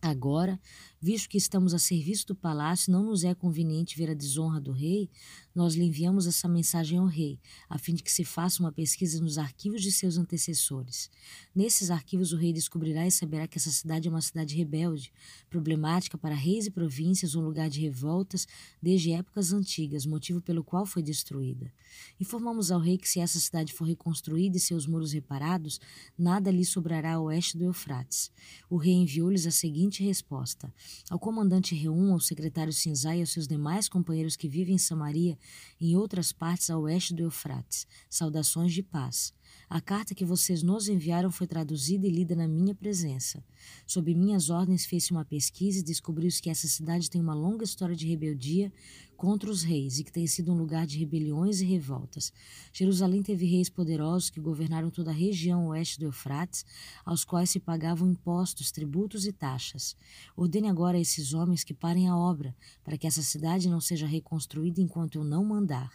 Agora, 0.00 0.60
visto 1.00 1.28
que 1.28 1.38
estamos 1.38 1.72
a 1.72 1.78
serviço 1.78 2.26
do 2.26 2.34
palácio, 2.34 2.92
não 2.92 3.02
nos 3.02 3.24
é 3.24 3.34
conveniente 3.34 3.96
ver 3.96 4.10
a 4.10 4.14
desonra 4.14 4.60
do 4.60 4.72
rei, 4.72 5.10
nós 5.54 5.74
lhe 5.74 5.84
enviamos 5.84 6.26
essa 6.26 6.46
mensagem 6.46 6.98
ao 6.98 7.06
rei, 7.06 7.40
a 7.68 7.78
fim 7.78 7.94
de 7.94 8.02
que 8.02 8.12
se 8.12 8.24
faça 8.24 8.62
uma 8.62 8.70
pesquisa 8.70 9.20
nos 9.22 9.38
arquivos 9.38 9.82
de 9.82 9.90
seus 9.90 10.18
antecessores. 10.18 11.10
Nesses 11.54 11.90
arquivos, 11.90 12.32
o 12.32 12.36
rei 12.36 12.52
descobrirá 12.52 13.06
e 13.06 13.10
saberá 13.10 13.46
que 13.46 13.56
essa 13.56 13.70
cidade 13.70 14.06
é 14.06 14.10
uma 14.10 14.20
cidade 14.20 14.54
rebelde, 14.54 15.10
problemática 15.48 16.18
para 16.18 16.34
reis 16.34 16.66
e 16.66 16.70
províncias, 16.70 17.34
um 17.34 17.40
lugar 17.40 17.70
de 17.70 17.80
revoltas 17.80 18.46
desde 18.82 19.12
épocas 19.12 19.52
antigas, 19.52 20.04
motivo 20.04 20.42
pelo 20.42 20.62
qual 20.62 20.84
foi 20.84 21.02
destruída. 21.02 21.72
Informamos 22.20 22.70
ao 22.70 22.80
rei 22.80 22.98
que, 22.98 23.08
se 23.08 23.20
essa 23.20 23.38
cidade 23.38 23.72
for 23.72 23.86
reconstruída 23.86 24.58
e 24.58 24.60
seus 24.60 24.86
muros 24.86 25.12
reparados, 25.12 25.80
nada 26.18 26.50
lhe 26.50 26.64
sobrará 26.64 27.14
a 27.14 27.20
oeste 27.20 27.56
do 27.56 27.64
Eufrates. 27.64 28.30
O 28.68 28.76
rei 28.76 28.92
enviou-lhes 28.92 29.46
a 29.46 29.50
seguinte 29.50 29.85
resposta: 30.02 30.72
Ao 31.10 31.18
comandante 31.18 31.74
Reum, 31.74 32.12
ao 32.12 32.20
secretário 32.20 32.72
Sinzai 32.72 33.18
e 33.18 33.20
aos 33.20 33.30
seus 33.30 33.46
demais 33.46 33.88
companheiros 33.88 34.36
que 34.36 34.48
vivem 34.48 34.74
em 34.74 34.78
Samaria 34.78 35.38
em 35.80 35.96
outras 35.96 36.32
partes 36.32 36.70
a 36.70 36.78
oeste 36.78 37.14
do 37.14 37.22
Eufrates. 37.22 37.86
Saudações 38.08 38.72
de 38.72 38.82
paz. 38.82 39.32
A 39.68 39.80
carta 39.80 40.14
que 40.14 40.24
vocês 40.24 40.62
nos 40.62 40.86
enviaram 40.86 41.28
foi 41.28 41.44
traduzida 41.44 42.06
e 42.06 42.10
lida 42.10 42.36
na 42.36 42.46
minha 42.46 42.72
presença. 42.72 43.42
Sob 43.84 44.14
minhas 44.14 44.48
ordens 44.48 44.86
fez-se 44.86 45.10
uma 45.10 45.24
pesquisa 45.24 45.80
e 45.80 45.82
descobriu-se 45.82 46.40
que 46.40 46.48
essa 46.48 46.68
cidade 46.68 47.10
tem 47.10 47.20
uma 47.20 47.34
longa 47.34 47.64
história 47.64 47.96
de 47.96 48.06
rebeldia 48.06 48.72
contra 49.16 49.50
os 49.50 49.64
reis 49.64 49.98
e 49.98 50.04
que 50.04 50.12
tem 50.12 50.24
sido 50.24 50.52
um 50.52 50.56
lugar 50.56 50.86
de 50.86 50.98
rebeliões 50.98 51.60
e 51.60 51.64
revoltas. 51.64 52.32
Jerusalém 52.72 53.24
teve 53.24 53.44
reis 53.44 53.68
poderosos 53.68 54.30
que 54.30 54.38
governaram 54.38 54.88
toda 54.88 55.10
a 55.10 55.14
região 55.14 55.66
oeste 55.66 55.98
do 55.98 56.06
Eufrates, 56.06 56.64
aos 57.04 57.24
quais 57.24 57.50
se 57.50 57.58
pagavam 57.58 58.08
impostos, 58.08 58.70
tributos 58.70 59.26
e 59.26 59.32
taxas. 59.32 59.96
Ordene 60.36 60.68
agora 60.68 60.96
a 60.96 61.00
esses 61.00 61.34
homens 61.34 61.64
que 61.64 61.74
parem 61.74 62.08
a 62.08 62.16
obra, 62.16 62.54
para 62.84 62.96
que 62.96 63.06
essa 63.06 63.22
cidade 63.22 63.68
não 63.68 63.80
seja 63.80 64.06
reconstruída 64.06 64.80
enquanto 64.80 65.16
eu 65.16 65.24
não 65.24 65.44
mandar. 65.44 65.90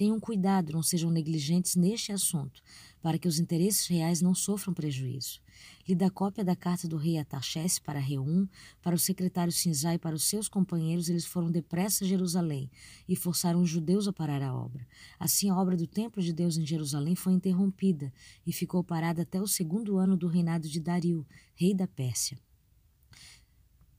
Tenham 0.00 0.18
cuidado, 0.18 0.72
não 0.72 0.82
sejam 0.82 1.10
negligentes 1.10 1.76
neste 1.76 2.10
assunto, 2.10 2.62
para 3.02 3.18
que 3.18 3.28
os 3.28 3.38
interesses 3.38 3.86
reais 3.86 4.22
não 4.22 4.34
sofram 4.34 4.72
prejuízo. 4.72 5.42
Lhe 5.86 5.94
dá 5.94 6.08
cópia 6.08 6.42
da 6.42 6.56
carta 6.56 6.88
do 6.88 6.96
rei 6.96 7.18
Ataxés 7.18 7.78
para 7.78 7.98
Reum, 7.98 8.48
para 8.80 8.96
o 8.96 8.98
secretário 8.98 9.52
Sinzai 9.52 9.96
e 9.96 9.98
para 9.98 10.16
os 10.16 10.24
seus 10.24 10.48
companheiros, 10.48 11.10
eles 11.10 11.26
foram 11.26 11.50
depressa 11.50 12.02
a 12.02 12.08
Jerusalém 12.08 12.70
e 13.06 13.14
forçaram 13.14 13.60
os 13.60 13.68
judeus 13.68 14.08
a 14.08 14.12
parar 14.14 14.40
a 14.40 14.56
obra. 14.56 14.88
Assim, 15.18 15.50
a 15.50 15.60
obra 15.60 15.76
do 15.76 15.86
templo 15.86 16.22
de 16.22 16.32
Deus 16.32 16.56
em 16.56 16.64
Jerusalém 16.64 17.14
foi 17.14 17.34
interrompida 17.34 18.10
e 18.46 18.54
ficou 18.54 18.82
parada 18.82 19.20
até 19.20 19.38
o 19.38 19.46
segundo 19.46 19.98
ano 19.98 20.16
do 20.16 20.28
reinado 20.28 20.66
de 20.66 20.80
Dario, 20.80 21.26
rei 21.54 21.74
da 21.74 21.86
Pérsia. 21.86 22.38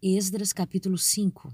Esdras 0.02 0.52
capítulo 0.52 0.98
5 0.98 1.54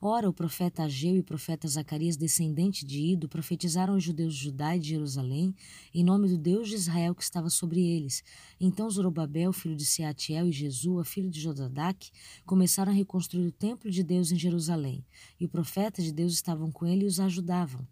Ora, 0.00 0.30
o 0.30 0.32
profeta 0.32 0.84
Ageu 0.84 1.16
e 1.16 1.18
o 1.18 1.24
profeta 1.24 1.66
Zacarias, 1.66 2.16
descendente 2.16 2.86
de 2.86 3.00
Ido, 3.00 3.28
profetizaram 3.28 3.96
os 3.96 4.04
judeus 4.04 4.32
de 4.36 4.44
Judá 4.44 4.76
e 4.76 4.78
de 4.78 4.90
Jerusalém, 4.90 5.52
em 5.92 6.04
nome 6.04 6.28
do 6.28 6.38
Deus 6.38 6.68
de 6.68 6.76
Israel 6.76 7.16
que 7.16 7.22
estava 7.24 7.50
sobre 7.50 7.80
eles. 7.80 8.22
Então 8.60 8.88
Zorobabel, 8.88 9.52
filho 9.52 9.74
de 9.74 9.84
Seatiel, 9.84 10.46
e 10.46 10.52
Jesua, 10.52 11.04
filho 11.04 11.28
de 11.28 11.40
Jodadac, 11.40 12.12
começaram 12.46 12.92
a 12.92 12.94
reconstruir 12.94 13.48
o 13.48 13.52
templo 13.52 13.90
de 13.90 14.04
Deus 14.04 14.30
em 14.30 14.38
Jerusalém. 14.38 15.04
E 15.40 15.44
o 15.44 15.48
profeta 15.48 16.00
de 16.00 16.12
Deus 16.12 16.32
estavam 16.32 16.70
com 16.70 16.86
ele 16.86 17.02
e 17.02 17.08
os 17.08 17.18
ajudavam. 17.18 17.84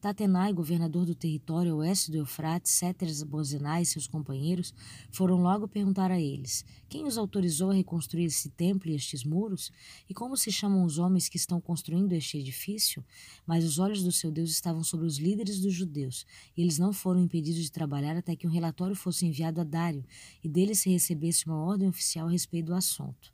Tatenai, 0.00 0.52
governador 0.52 1.06
do 1.06 1.14
território 1.14 1.76
oeste 1.76 2.10
do 2.10 2.18
Eufrates, 2.18 2.72
Céteres 2.72 3.22
Bozenai 3.22 3.82
e 3.82 3.86
seus 3.86 4.06
companheiros 4.06 4.74
foram 5.10 5.40
logo 5.40 5.66
perguntar 5.66 6.10
a 6.10 6.20
eles: 6.20 6.64
Quem 6.88 7.06
os 7.06 7.16
autorizou 7.16 7.70
a 7.70 7.74
reconstruir 7.74 8.24
esse 8.24 8.50
templo 8.50 8.90
e 8.90 8.94
estes 8.94 9.24
muros? 9.24 9.72
E 10.08 10.12
como 10.12 10.36
se 10.36 10.52
chamam 10.52 10.84
os 10.84 10.98
homens 10.98 11.28
que 11.28 11.38
estão 11.38 11.60
construindo 11.60 12.12
este 12.12 12.36
edifício? 12.36 13.02
Mas 13.46 13.64
os 13.64 13.78
olhos 13.78 14.02
do 14.02 14.12
seu 14.12 14.30
Deus 14.30 14.50
estavam 14.50 14.84
sobre 14.84 15.06
os 15.06 15.18
líderes 15.18 15.58
dos 15.60 15.72
judeus, 15.72 16.26
e 16.54 16.60
eles 16.60 16.78
não 16.78 16.92
foram 16.92 17.22
impedidos 17.22 17.62
de 17.62 17.72
trabalhar 17.72 18.16
até 18.16 18.36
que 18.36 18.46
um 18.46 18.50
relatório 18.50 18.94
fosse 18.94 19.24
enviado 19.24 19.60
a 19.60 19.64
Dário 19.64 20.04
e 20.42 20.48
dele 20.48 20.74
se 20.74 20.90
recebesse 20.90 21.46
uma 21.46 21.56
ordem 21.56 21.88
oficial 21.88 22.28
a 22.28 22.30
respeito 22.30 22.66
do 22.66 22.74
assunto. 22.74 23.32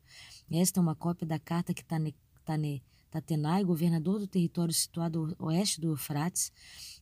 Esta 0.51 0.79
é 0.79 0.83
uma 0.83 0.95
cópia 0.95 1.27
da 1.27 1.39
carta 1.39 1.75
que 1.75 1.85
Tane, 1.85 2.15
Tane 2.45 2.83
Tatenai, 3.11 3.65
governador 3.65 4.21
do 4.21 4.27
território 4.27 4.73
situado 4.73 5.35
ao 5.37 5.49
oeste 5.49 5.81
do 5.81 5.89
Eufrates, 5.89 6.53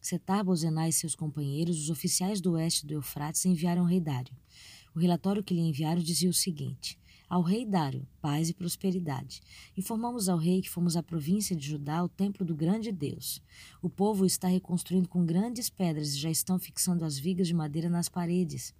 Setar 0.00 0.42
Bozenai 0.42 0.88
e 0.88 0.92
seus 0.92 1.14
companheiros, 1.14 1.82
os 1.82 1.90
oficiais 1.90 2.40
do 2.40 2.52
oeste 2.52 2.86
do 2.86 2.94
Eufrates, 2.94 3.44
enviaram 3.44 3.82
ao 3.82 3.88
rei 3.88 4.00
Dário. 4.00 4.34
O 4.94 4.98
relatório 4.98 5.44
que 5.44 5.52
lhe 5.52 5.60
enviaram 5.60 6.00
dizia 6.00 6.30
o 6.30 6.34
seguinte: 6.34 6.98
Ao 7.28 7.42
rei 7.42 7.66
Dário, 7.66 8.08
paz 8.22 8.48
e 8.48 8.54
prosperidade. 8.54 9.42
Informamos 9.76 10.30
ao 10.30 10.38
rei 10.38 10.62
que 10.62 10.70
fomos 10.70 10.96
à 10.96 11.02
província 11.02 11.54
de 11.54 11.66
Judá, 11.68 12.02
o 12.02 12.08
templo 12.08 12.44
do 12.44 12.54
grande 12.54 12.90
Deus. 12.90 13.42
O 13.82 13.90
povo 13.90 14.24
está 14.24 14.48
reconstruindo 14.48 15.10
com 15.10 15.26
grandes 15.26 15.68
pedras 15.68 16.14
e 16.14 16.18
já 16.18 16.30
estão 16.30 16.58
fixando 16.58 17.04
as 17.04 17.18
vigas 17.18 17.46
de 17.46 17.54
madeira 17.54 17.90
nas 17.90 18.08
paredes. 18.08 18.74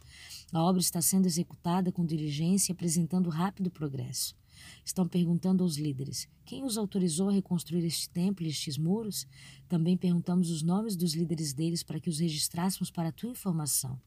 A 0.50 0.62
obra 0.62 0.80
está 0.80 1.02
sendo 1.02 1.26
executada 1.26 1.92
com 1.92 2.06
diligência 2.06 2.73
e 2.73 2.75
apresentando 2.75 3.28
rápido 3.28 3.70
progresso. 3.70 4.35
Estão 4.84 5.06
perguntando 5.06 5.62
aos 5.62 5.76
líderes: 5.76 6.28
quem 6.44 6.64
os 6.64 6.78
autorizou 6.78 7.28
a 7.28 7.32
reconstruir 7.32 7.84
este 7.84 8.08
templo 8.08 8.44
e 8.46 8.48
estes 8.48 8.78
muros? 8.78 9.26
Também 9.68 9.96
perguntamos 9.96 10.50
os 10.50 10.62
nomes 10.62 10.96
dos 10.96 11.14
líderes 11.14 11.52
deles 11.52 11.82
para 11.82 12.00
que 12.00 12.08
os 12.08 12.18
registrássemos 12.18 12.90
para 12.90 13.08
a 13.08 13.12
tua 13.12 13.30
informação. 13.30 14.00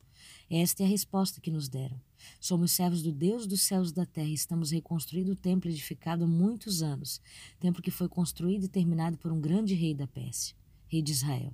Esta 0.50 0.84
é 0.84 0.86
a 0.86 0.89
resposta 0.89 1.39
que 1.39 1.51
nos 1.51 1.70
deram. 1.70 2.00
Somos 2.39 2.72
servos 2.72 3.01
do 3.01 3.12
Deus 3.12 3.48
dos 3.48 3.62
céus 3.62 3.89
e 3.89 3.93
da 3.93 4.05
terra 4.05 4.27
e 4.27 4.34
estamos 4.34 4.72
reconstruindo 4.72 5.31
o 5.31 5.36
templo 5.36 5.70
edificado 5.70 6.24
há 6.24 6.27
muitos 6.27 6.81
anos, 6.81 7.22
templo 7.60 7.81
que 7.81 7.91
foi 7.91 8.08
construído 8.08 8.65
e 8.65 8.70
terminado 8.70 9.17
por 9.17 9.31
um 9.31 9.39
grande 9.39 9.74
rei 9.74 9.93
da 9.93 10.08
Pérsia, 10.08 10.55
rei 10.88 11.01
de 11.01 11.12
Israel. 11.12 11.53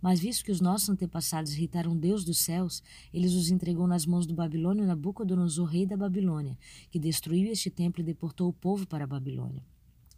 Mas 0.00 0.20
visto 0.20 0.44
que 0.44 0.52
os 0.52 0.60
nossos 0.60 0.88
antepassados 0.88 1.52
irritaram 1.52 1.96
Deus 1.96 2.24
dos 2.24 2.38
céus, 2.38 2.82
eles 3.12 3.32
os 3.34 3.50
entregou 3.50 3.86
nas 3.86 4.06
mãos 4.06 4.26
do 4.26 4.34
Babilônio 4.34 4.86
Nabucodonosor, 4.86 5.66
rei 5.66 5.86
da 5.86 5.96
Babilônia, 5.96 6.58
que 6.90 6.98
destruiu 6.98 7.50
este 7.50 7.70
templo 7.70 8.00
e 8.00 8.04
deportou 8.04 8.48
o 8.48 8.52
povo 8.52 8.86
para 8.86 9.04
a 9.04 9.06
Babilônia. 9.06 9.62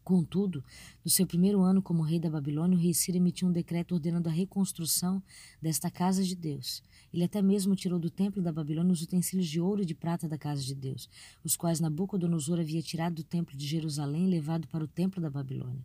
Contudo, 0.09 0.64
no 1.05 1.11
seu 1.11 1.26
primeiro 1.26 1.61
ano 1.61 1.83
como 1.83 2.02
rei 2.02 2.19
da 2.19 2.31
Babilônia, 2.31 2.78
o 2.78 2.81
rei 2.81 2.95
Ciro 2.95 3.19
emitiu 3.19 3.47
um 3.47 3.52
decreto 3.52 3.93
ordenando 3.93 4.26
a 4.26 4.33
reconstrução 4.33 5.23
desta 5.61 5.90
casa 5.90 6.25
de 6.25 6.35
Deus. 6.35 6.83
Ele 7.12 7.25
até 7.25 7.43
mesmo 7.43 7.76
tirou 7.76 7.99
do 7.99 8.09
templo 8.09 8.40
da 8.40 8.50
Babilônia 8.50 8.90
os 8.90 9.02
utensílios 9.02 9.47
de 9.47 9.61
ouro 9.61 9.83
e 9.83 9.85
de 9.85 9.95
prata 9.95 10.26
da 10.26 10.38
casa 10.38 10.62
de 10.62 10.75
Deus, 10.75 11.11
os 11.45 11.57
quais 11.57 11.78
Nabucodonosor 11.78 12.59
havia 12.59 12.81
tirado 12.81 13.17
do 13.17 13.23
templo 13.23 13.55
de 13.55 13.67
Jerusalém 13.67 14.25
e 14.25 14.31
levado 14.31 14.67
para 14.69 14.83
o 14.83 14.88
templo 14.88 15.21
da 15.21 15.28
Babilônia. 15.28 15.85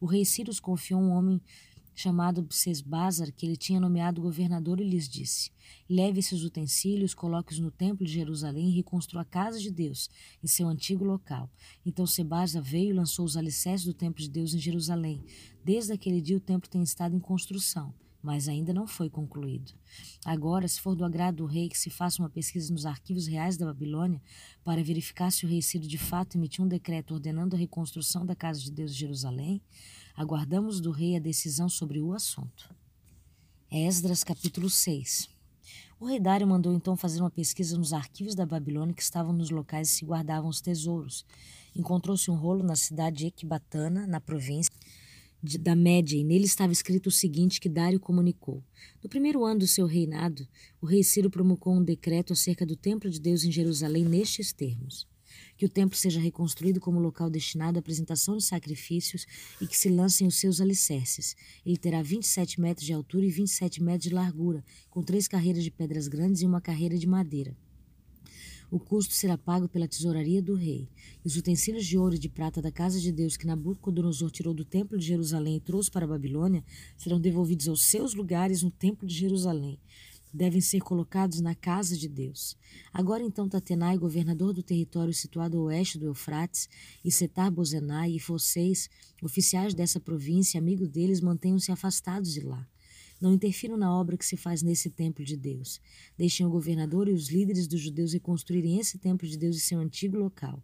O 0.00 0.06
rei 0.06 0.24
Ciro 0.24 0.52
confiou 0.62 1.00
um 1.00 1.10
homem 1.10 1.40
chamado 1.94 2.46
Sesbazar, 2.50 3.32
que 3.32 3.46
ele 3.46 3.56
tinha 3.56 3.80
nomeado 3.80 4.20
governador, 4.20 4.80
e 4.80 4.84
lhes 4.84 5.08
disse: 5.08 5.50
Leve 5.88 6.18
esses 6.18 6.42
utensílios, 6.42 7.14
coloque-os 7.14 7.58
no 7.58 7.70
templo 7.70 8.04
de 8.04 8.12
Jerusalém 8.12 8.68
e 8.68 8.76
reconstrua 8.76 9.22
a 9.22 9.24
casa 9.24 9.58
de 9.60 9.70
Deus, 9.70 10.10
em 10.42 10.46
seu 10.46 10.68
antigo 10.68 11.04
local. 11.04 11.50
Então 11.84 12.06
Sebazar 12.06 12.62
veio 12.62 12.90
e 12.90 12.94
lançou 12.94 13.24
os 13.24 13.36
alicerces 13.36 13.86
do 13.86 13.94
templo 13.94 14.22
de 14.22 14.28
Deus 14.28 14.54
em 14.54 14.58
Jerusalém. 14.58 15.22
Desde 15.64 15.92
aquele 15.92 16.20
dia 16.20 16.36
o 16.36 16.40
templo 16.40 16.68
tem 16.68 16.82
estado 16.82 17.14
em 17.14 17.20
construção 17.20 17.94
mas 18.24 18.48
ainda 18.48 18.72
não 18.72 18.86
foi 18.86 19.10
concluído. 19.10 19.74
Agora, 20.24 20.66
se 20.66 20.80
for 20.80 20.96
do 20.96 21.04
agrado 21.04 21.36
do 21.36 21.44
rei 21.44 21.68
que 21.68 21.76
se 21.76 21.90
faça 21.90 22.22
uma 22.22 22.30
pesquisa 22.30 22.72
nos 22.72 22.86
arquivos 22.86 23.26
reais 23.26 23.58
da 23.58 23.66
Babilônia 23.66 24.20
para 24.64 24.82
verificar 24.82 25.30
se 25.30 25.44
o 25.44 25.48
rei 25.48 25.60
Ciro 25.60 25.86
de 25.86 25.98
fato 25.98 26.38
emitiu 26.38 26.64
um 26.64 26.68
decreto 26.68 27.12
ordenando 27.12 27.54
a 27.54 27.58
reconstrução 27.58 28.24
da 28.24 28.34
casa 28.34 28.60
de 28.60 28.72
Deus 28.72 28.94
de 28.94 29.00
Jerusalém, 29.00 29.60
aguardamos 30.14 30.80
do 30.80 30.90
rei 30.90 31.16
a 31.16 31.20
decisão 31.20 31.68
sobre 31.68 32.00
o 32.00 32.12
assunto. 32.12 32.74
Esdras 33.70 34.22
capítulo 34.22 34.70
6 34.70 35.34
o 36.04 36.06
rei 36.06 36.20
Dário 36.20 36.46
mandou 36.46 36.74
então 36.74 36.96
fazer 36.96 37.20
uma 37.20 37.30
pesquisa 37.30 37.78
nos 37.78 37.92
arquivos 37.92 38.34
da 38.34 38.44
Babilônia 38.44 38.94
que 38.94 39.02
estavam 39.02 39.32
nos 39.32 39.48
locais 39.48 39.88
e 39.88 39.92
se 39.92 40.04
guardavam 40.04 40.50
os 40.50 40.60
tesouros. 40.60 41.24
Encontrou-se 41.74 42.30
um 42.30 42.34
rolo 42.34 42.62
na 42.62 42.76
cidade 42.76 43.16
de 43.16 43.26
Equibatana, 43.28 44.06
na 44.06 44.20
província, 44.20 44.70
da 45.60 45.74
Média, 45.74 46.16
e 46.16 46.24
nele 46.24 46.44
estava 46.44 46.72
escrito 46.72 47.06
o 47.06 47.10
seguinte 47.10 47.60
que 47.60 47.68
Dário 47.68 48.00
comunicou. 48.00 48.62
No 49.02 49.08
primeiro 49.08 49.44
ano 49.44 49.60
do 49.60 49.66
seu 49.66 49.86
reinado, 49.86 50.46
o 50.80 50.86
rei 50.86 51.02
Ciro 51.02 51.30
promulgou 51.30 51.74
um 51.74 51.82
decreto 51.82 52.32
acerca 52.32 52.66
do 52.66 52.76
templo 52.76 53.08
de 53.08 53.20
Deus 53.20 53.44
em 53.44 53.52
Jerusalém 53.52 54.04
nestes 54.04 54.52
termos. 54.52 55.06
Que 55.56 55.64
o 55.64 55.68
templo 55.68 55.96
seja 55.96 56.20
reconstruído 56.20 56.80
como 56.80 56.98
local 56.98 57.30
destinado 57.30 57.78
à 57.78 57.80
apresentação 57.80 58.36
de 58.36 58.44
sacrifícios 58.44 59.26
e 59.60 59.66
que 59.66 59.76
se 59.76 59.88
lancem 59.88 60.26
os 60.26 60.36
seus 60.36 60.60
alicerces. 60.60 61.36
Ele 61.64 61.76
terá 61.76 62.02
27 62.02 62.60
metros 62.60 62.86
de 62.86 62.92
altura 62.92 63.26
e 63.26 63.30
27 63.30 63.82
metros 63.82 64.04
de 64.04 64.14
largura, 64.14 64.64
com 64.90 65.02
três 65.02 65.28
carreiras 65.28 65.62
de 65.62 65.70
pedras 65.70 66.08
grandes 66.08 66.42
e 66.42 66.46
uma 66.46 66.60
carreira 66.60 66.98
de 66.98 67.06
madeira. 67.06 67.56
O 68.70 68.78
custo 68.80 69.14
será 69.14 69.38
pago 69.38 69.68
pela 69.68 69.86
tesouraria 69.86 70.42
do 70.42 70.54
rei. 70.54 70.88
E 71.24 71.28
os 71.28 71.36
utensílios 71.36 71.86
de 71.86 71.96
ouro 71.96 72.16
e 72.16 72.18
de 72.18 72.28
prata 72.28 72.60
da 72.60 72.72
casa 72.72 72.98
de 72.98 73.12
Deus 73.12 73.36
que 73.36 73.46
Nabucodonosor 73.46 74.30
tirou 74.32 74.52
do 74.52 74.64
templo 74.64 74.98
de 74.98 75.06
Jerusalém 75.06 75.56
e 75.56 75.60
trouxe 75.60 75.90
para 75.90 76.04
a 76.04 76.08
Babilônia 76.08 76.64
serão 76.96 77.20
devolvidos 77.20 77.68
aos 77.68 77.84
seus 77.84 78.14
lugares 78.14 78.62
no 78.62 78.70
templo 78.70 79.06
de 79.06 79.14
Jerusalém 79.14 79.78
devem 80.34 80.60
ser 80.60 80.80
colocados 80.80 81.40
na 81.40 81.54
casa 81.54 81.96
de 81.96 82.08
Deus. 82.08 82.56
Agora 82.92 83.22
então 83.22 83.48
Tatenai, 83.48 83.96
governador 83.96 84.52
do 84.52 84.62
território 84.62 85.14
situado 85.14 85.56
a 85.58 85.62
oeste 85.62 85.98
do 85.98 86.06
Eufrates, 86.06 86.68
e 87.04 87.12
Setar 87.12 87.50
Bozenai 87.52 88.10
e 88.12 88.18
vocês, 88.18 88.90
oficiais 89.22 89.72
dessa 89.72 90.00
província, 90.00 90.58
amigos 90.58 90.88
deles, 90.88 91.20
mantenham-se 91.20 91.70
afastados 91.70 92.32
de 92.32 92.40
lá. 92.40 92.66
Não 93.20 93.32
interfiram 93.32 93.76
na 93.76 93.96
obra 93.96 94.18
que 94.18 94.26
se 94.26 94.36
faz 94.36 94.60
nesse 94.60 94.90
templo 94.90 95.24
de 95.24 95.36
Deus. 95.36 95.80
Deixem 96.18 96.44
o 96.44 96.50
governador 96.50 97.08
e 97.08 97.12
os 97.12 97.30
líderes 97.30 97.68
dos 97.68 97.80
judeus 97.80 98.12
reconstruírem 98.12 98.78
esse 98.78 98.98
templo 98.98 99.26
de 99.26 99.38
Deus 99.38 99.56
em 99.56 99.60
seu 99.60 99.78
antigo 99.78 100.18
local. 100.18 100.62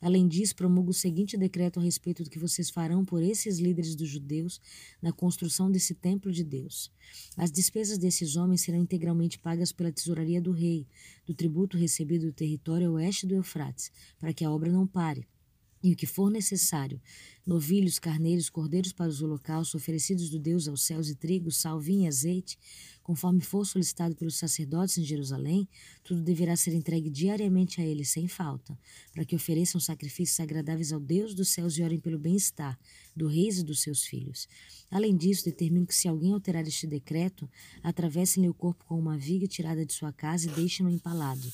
Além 0.00 0.28
disso, 0.28 0.54
promulgo 0.54 0.90
o 0.90 0.94
seguinte 0.94 1.36
decreto 1.36 1.80
a 1.80 1.82
respeito 1.82 2.22
do 2.22 2.30
que 2.30 2.38
vocês 2.38 2.70
farão 2.70 3.04
por 3.04 3.22
esses 3.22 3.58
líderes 3.58 3.94
dos 3.94 4.08
judeus 4.08 4.60
na 5.00 5.12
construção 5.12 5.70
desse 5.70 5.94
templo 5.94 6.30
de 6.30 6.44
Deus. 6.44 6.90
As 7.36 7.50
despesas 7.50 7.98
desses 7.98 8.36
homens 8.36 8.60
serão 8.62 8.78
integralmente 8.78 9.38
pagas 9.38 9.72
pela 9.72 9.92
tesouraria 9.92 10.40
do 10.40 10.52
rei, 10.52 10.86
do 11.26 11.34
tributo 11.34 11.76
recebido 11.76 12.26
do 12.26 12.32
território 12.32 12.92
oeste 12.92 13.26
do 13.26 13.34
Eufrates, 13.34 13.90
para 14.18 14.32
que 14.32 14.44
a 14.44 14.50
obra 14.50 14.70
não 14.70 14.86
pare 14.86 15.26
e 15.84 15.92
o 15.92 15.96
que 15.96 16.06
for 16.06 16.30
necessário, 16.30 16.98
novilhos, 17.46 17.98
carneiros, 17.98 18.48
cordeiros 18.48 18.90
para 18.90 19.10
os 19.10 19.20
holocaustos 19.20 19.74
oferecidos 19.74 20.30
do 20.30 20.38
Deus 20.38 20.66
aos 20.66 20.82
céus 20.82 21.10
e 21.10 21.14
trigo, 21.14 21.50
sal, 21.50 21.78
vinho 21.78 22.04
e 22.04 22.06
azeite, 22.08 22.58
conforme 23.02 23.42
for 23.42 23.66
solicitado 23.66 24.16
pelos 24.16 24.38
sacerdotes 24.38 24.96
em 24.96 25.04
Jerusalém, 25.04 25.68
tudo 26.02 26.22
deverá 26.22 26.56
ser 26.56 26.72
entregue 26.72 27.10
diariamente 27.10 27.82
a 27.82 27.84
eles 27.84 28.08
sem 28.08 28.26
falta, 28.26 28.78
para 29.12 29.26
que 29.26 29.36
ofereçam 29.36 29.78
sacrifícios 29.78 30.40
agradáveis 30.40 30.90
ao 30.90 30.98
Deus 30.98 31.34
dos 31.34 31.50
céus 31.50 31.76
e 31.76 31.82
orem 31.82 32.00
pelo 32.00 32.18
bem-estar 32.18 32.78
do 33.14 33.26
reis 33.26 33.58
e 33.58 33.62
dos 33.62 33.82
seus 33.82 34.04
filhos. 34.04 34.48
Além 34.90 35.14
disso, 35.14 35.44
determino 35.44 35.86
que 35.86 35.94
se 35.94 36.08
alguém 36.08 36.32
alterar 36.32 36.66
este 36.66 36.86
decreto, 36.86 37.46
atravessem-lhe 37.82 38.48
o 38.48 38.54
corpo 38.54 38.86
com 38.86 38.98
uma 38.98 39.18
viga 39.18 39.46
tirada 39.46 39.84
de 39.84 39.92
sua 39.92 40.14
casa 40.14 40.48
e 40.48 40.54
deixem-no 40.54 40.90
empalado 40.90 41.52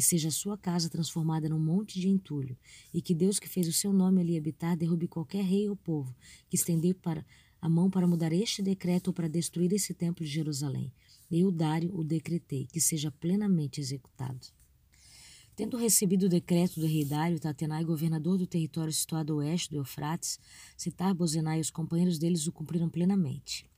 e 0.00 0.02
seja 0.02 0.28
a 0.28 0.32
sua 0.32 0.56
casa 0.56 0.88
transformada 0.88 1.46
num 1.46 1.58
monte 1.58 2.00
de 2.00 2.08
entulho, 2.08 2.56
e 2.92 3.02
que 3.02 3.14
Deus 3.14 3.38
que 3.38 3.46
fez 3.46 3.68
o 3.68 3.72
seu 3.72 3.92
nome 3.92 4.22
ali 4.22 4.34
habitar 4.34 4.74
derrube 4.74 5.06
qualquer 5.06 5.44
rei 5.44 5.68
ou 5.68 5.76
povo 5.76 6.16
que 6.48 6.56
estendeu 6.56 6.94
para 6.94 7.22
a 7.60 7.68
mão 7.68 7.90
para 7.90 8.06
mudar 8.06 8.32
este 8.32 8.62
decreto 8.62 9.08
ou 9.08 9.12
para 9.12 9.28
destruir 9.28 9.70
esse 9.74 9.92
templo 9.92 10.24
de 10.24 10.30
Jerusalém. 10.30 10.90
Eu, 11.30 11.52
Dário, 11.52 11.94
o 11.94 12.02
decretei, 12.02 12.64
que 12.64 12.80
seja 12.80 13.10
plenamente 13.10 13.78
executado. 13.78 14.40
Tendo 15.54 15.76
recebido 15.76 16.24
o 16.24 16.28
decreto 16.30 16.80
do 16.80 16.86
rei 16.86 17.04
Dário, 17.04 17.38
Tatenai, 17.38 17.84
governador 17.84 18.38
do 18.38 18.46
território 18.46 18.94
situado 18.94 19.34
a 19.34 19.36
oeste 19.36 19.68
do 19.68 19.76
Eufrates, 19.76 20.40
Citar, 20.78 21.14
Bozenai 21.14 21.58
e 21.58 21.60
os 21.60 21.70
companheiros 21.70 22.18
deles 22.18 22.46
o 22.46 22.52
cumpriram 22.52 22.88
plenamente. 22.88 23.69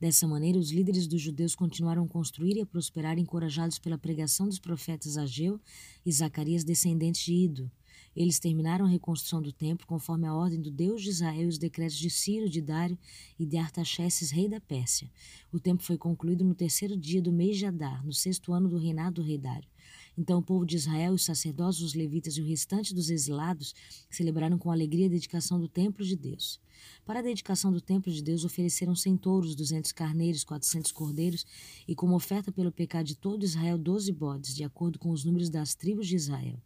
Dessa 0.00 0.26
maneira, 0.26 0.58
os 0.58 0.70
líderes 0.70 1.06
dos 1.06 1.20
judeus 1.20 1.54
continuaram 1.54 2.04
a 2.04 2.08
construir 2.08 2.56
e 2.56 2.60
a 2.60 2.66
prosperar, 2.66 3.18
encorajados 3.18 3.78
pela 3.78 3.98
pregação 3.98 4.46
dos 4.46 4.58
profetas 4.58 5.16
Ageu 5.16 5.60
e 6.04 6.12
Zacarias, 6.12 6.64
descendentes 6.64 7.22
de 7.22 7.34
Ido. 7.34 7.70
Eles 8.14 8.38
terminaram 8.38 8.84
a 8.84 8.88
reconstrução 8.88 9.40
do 9.40 9.52
templo 9.52 9.86
conforme 9.86 10.26
a 10.26 10.34
ordem 10.34 10.60
do 10.60 10.70
Deus 10.70 11.02
de 11.02 11.10
Israel 11.10 11.42
e 11.42 11.46
os 11.46 11.58
decretos 11.58 11.96
de 11.96 12.10
Ciro, 12.10 12.48
de 12.48 12.60
Dário 12.60 12.98
e 13.38 13.46
de 13.46 13.56
Artaxerxes, 13.56 14.30
rei 14.30 14.48
da 14.48 14.60
Pérsia. 14.60 15.08
O 15.52 15.60
templo 15.60 15.84
foi 15.84 15.96
concluído 15.96 16.44
no 16.44 16.54
terceiro 16.54 16.96
dia 16.96 17.22
do 17.22 17.30
mês 17.30 17.56
de 17.58 17.66
Adar, 17.66 18.04
no 18.04 18.12
sexto 18.12 18.52
ano 18.52 18.68
do 18.68 18.76
reinado 18.76 19.22
do 19.22 19.26
rei 19.26 19.38
Dário. 19.38 19.68
Então 20.16 20.40
o 20.40 20.42
povo 20.42 20.66
de 20.66 20.74
Israel, 20.74 21.12
os 21.12 21.24
sacerdotes, 21.24 21.80
os 21.80 21.94
levitas 21.94 22.36
e 22.36 22.40
o 22.40 22.44
restante 22.44 22.92
dos 22.92 23.08
exilados 23.08 23.72
celebraram 24.10 24.58
com 24.58 24.72
alegria 24.72 25.06
a 25.06 25.10
dedicação 25.10 25.60
do 25.60 25.68
templo 25.68 26.04
de 26.04 26.16
Deus. 26.16 26.60
Para 27.04 27.20
a 27.20 27.22
dedicação 27.22 27.72
do 27.72 27.80
templo 27.80 28.12
de 28.12 28.22
Deus, 28.22 28.44
ofereceram 28.44 28.94
cem 28.94 29.16
touros, 29.16 29.54
duzentos 29.54 29.92
carneiros, 29.92 30.44
quatrocentos 30.44 30.92
cordeiros 30.92 31.46
e, 31.86 31.94
como 31.94 32.14
oferta 32.14 32.52
pelo 32.52 32.70
pecado 32.72 33.06
de 33.06 33.16
todo 33.16 33.44
Israel, 33.44 33.78
doze 33.78 34.12
bodes, 34.12 34.54
de 34.54 34.64
acordo 34.64 34.98
com 34.98 35.10
os 35.10 35.24
números 35.24 35.48
das 35.48 35.74
tribos 35.74 36.06
de 36.06 36.16
Israel. 36.16 36.60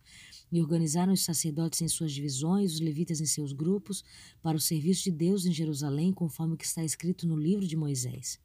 E 0.50 0.60
organizaram 0.60 1.12
os 1.12 1.22
sacerdotes 1.22 1.80
em 1.80 1.88
suas 1.88 2.12
divisões, 2.12 2.74
os 2.74 2.80
levitas 2.80 3.20
em 3.20 3.26
seus 3.26 3.52
grupos, 3.52 4.04
para 4.42 4.56
o 4.56 4.60
serviço 4.60 5.04
de 5.04 5.10
Deus 5.10 5.46
em 5.46 5.52
Jerusalém, 5.52 6.12
conforme 6.12 6.54
o 6.54 6.56
que 6.56 6.66
está 6.66 6.84
escrito 6.84 7.26
no 7.26 7.36
livro 7.36 7.66
de 7.66 7.76
Moisés. 7.76 8.38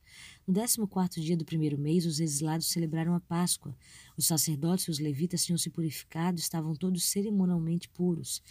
No 0.48 0.54
décimo 0.54 0.88
quarto 0.88 1.20
dia 1.20 1.36
do 1.36 1.44
primeiro 1.44 1.78
mês, 1.78 2.06
os 2.06 2.22
exilados 2.22 2.68
celebraram 2.68 3.14
a 3.14 3.20
Páscoa. 3.20 3.76
Os 4.16 4.26
sacerdotes 4.26 4.88
e 4.88 4.92
os 4.92 4.98
levitas 4.98 5.44
tinham 5.44 5.58
se 5.58 5.70
purificado, 5.70 6.40
estavam 6.40 6.74
todos 6.74 7.04
cerimonialmente 7.04 7.90
puros. 7.90 8.42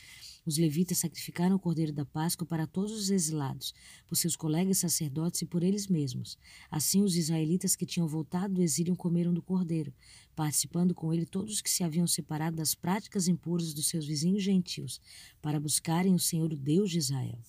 Os 0.45 0.59
levitas 0.59 0.99
sacrificaram 0.99 1.57
o 1.57 1.59
cordeiro 1.59 1.93
da 1.93 2.05
Páscoa 2.05 2.47
para 2.47 2.67
todos 2.67 2.93
os 2.93 3.11
exilados, 3.11 3.75
por 4.07 4.15
seus 4.15 4.37
colegas 4.37 4.79
sacerdotes 4.79 5.43
e 5.43 5.47
por 5.47 5.63
eles 5.63 5.87
mesmos. 5.89 6.39
Assim, 6.71 7.03
os 7.03 7.17
israelitas 7.17 7.75
que 7.75 7.87
tinham 7.87 8.07
voltado 8.07 8.55
do 8.55 8.63
exílio 8.63 8.95
comeram 8.95 9.33
do 9.33 9.43
cordeiro, 9.43 9.93
participando 10.35 10.95
com 10.95 11.15
ele 11.15 11.25
todos 11.25 11.55
os 11.55 11.61
que 11.63 11.71
se 11.71 11.83
haviam 11.83 12.07
separado 12.07 12.57
das 12.57 12.75
práticas 12.75 13.27
impuras 13.27 13.73
dos 13.73 13.89
seus 13.89 14.07
vizinhos 14.07 14.43
gentios, 14.43 15.01
para 15.41 15.59
buscarem 15.59 16.15
o 16.15 16.19
Senhor, 16.19 16.53
o 16.53 16.57
Deus 16.57 16.91
de 16.91 16.99
Israel. 16.99 17.41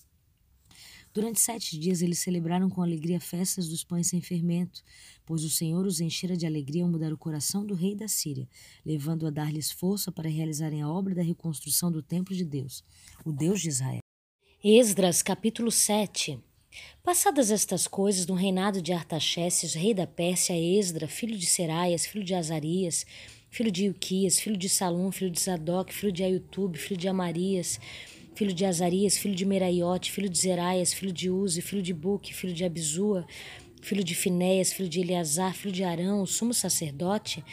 Durante 1.18 1.40
sete 1.40 1.80
dias 1.80 2.04
eles 2.04 2.20
celebraram 2.20 2.70
com 2.70 2.80
alegria 2.80 3.20
festas 3.20 3.68
dos 3.68 3.84
pães 3.84 4.06
sem 4.06 4.22
fermento, 4.22 4.84
pois 5.26 5.44
o 5.44 5.50
Senhor 5.50 5.84
os 5.84 6.00
enchera 6.00 6.38
de 6.38 6.46
alegria 6.46 6.84
ao 6.84 6.90
mudar 6.92 7.12
o 7.12 7.18
coração 7.18 7.66
do 7.66 7.74
rei 7.74 7.96
da 7.96 8.08
Síria, 8.08 8.48
levando 8.86 9.26
a 9.26 9.32
dar-lhes 9.32 9.72
força 9.72 10.12
para 10.12 10.30
realizarem 10.30 10.84
a 10.84 10.88
obra 10.88 11.16
da 11.16 11.24
reconstrução 11.24 11.92
do 11.92 12.04
templo 12.04 12.36
de 12.36 12.46
Deus, 12.46 12.84
o 13.26 13.32
Deus 13.32 13.60
de 13.60 13.70
Israel. 13.70 14.02
Esdras, 14.64 15.24
capítulo 15.24 15.72
7 15.72 16.40
Passadas 17.02 17.50
estas 17.50 17.88
coisas, 17.88 18.28
no 18.28 18.36
reinado 18.36 18.80
de 18.80 18.94
Artaxerxes, 18.94 19.74
rei 19.74 19.96
da 19.96 20.06
Pérsia, 20.06 20.54
Esdra, 20.56 21.08
filho 21.08 21.36
de 21.36 21.48
Seraias, 21.48 22.06
filho 22.06 22.24
de 22.24 22.36
Azarias, 22.36 23.08
filho 23.50 23.72
de 23.72 23.86
Ilquias, 23.86 24.40
filho 24.40 24.56
de 24.56 24.70
Salom, 24.70 25.12
filho 25.12 25.32
de 25.32 25.40
Zadok, 25.40 25.92
filho 25.92 26.12
de 26.12 26.24
Aiutube, 26.24 26.78
filho 26.78 27.00
de 27.00 27.08
Amarias, 27.08 27.80
filho 28.38 28.54
de 28.54 28.66
Azarias, 28.66 29.18
filho 29.18 29.34
de 29.34 29.44
Meraiote, 29.44 30.12
filho 30.12 30.30
de 30.30 30.38
Zeraias, 30.38 30.94
filho 30.94 31.12
de 31.12 31.28
Uzi, 31.28 31.60
filho 31.60 31.82
de 31.82 31.92
Buque, 31.92 32.36
filho 32.36 32.54
de 32.54 32.64
Abizua, 32.64 33.26
filho 33.82 34.04
de 34.04 34.14
Finéias, 34.14 34.72
filho 34.72 34.88
de 34.88 35.02
Eleazar, 35.02 35.56
filho 35.56 35.74
de 35.74 35.84
Arão, 35.84 36.22
o 36.22 36.28
sumo 36.28 36.54
sacerdote, 36.54 37.44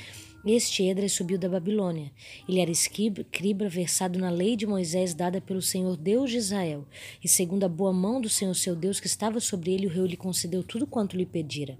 este 0.44 0.82
Edras 0.82 1.12
subiu 1.12 1.38
da 1.38 1.48
Babilônia. 1.48 2.12
Ele 2.46 2.60
era 2.60 2.70
escriba 2.70 3.66
versado 3.66 4.18
na 4.18 4.28
lei 4.28 4.56
de 4.56 4.66
Moisés 4.66 5.14
dada 5.14 5.40
pelo 5.40 5.62
Senhor 5.62 5.96
Deus 5.96 6.30
de 6.30 6.36
Israel, 6.36 6.86
e 7.24 7.28
segundo 7.30 7.64
a 7.64 7.68
boa 7.68 7.94
mão 7.94 8.20
do 8.20 8.28
Senhor 8.28 8.54
seu 8.54 8.76
Deus 8.76 9.00
que 9.00 9.06
estava 9.06 9.40
sobre 9.40 9.72
ele, 9.72 9.86
o 9.86 9.90
rei 9.90 10.06
lhe 10.06 10.18
concedeu 10.18 10.62
tudo 10.62 10.86
quanto 10.86 11.16
lhe 11.16 11.24
pedira. 11.24 11.78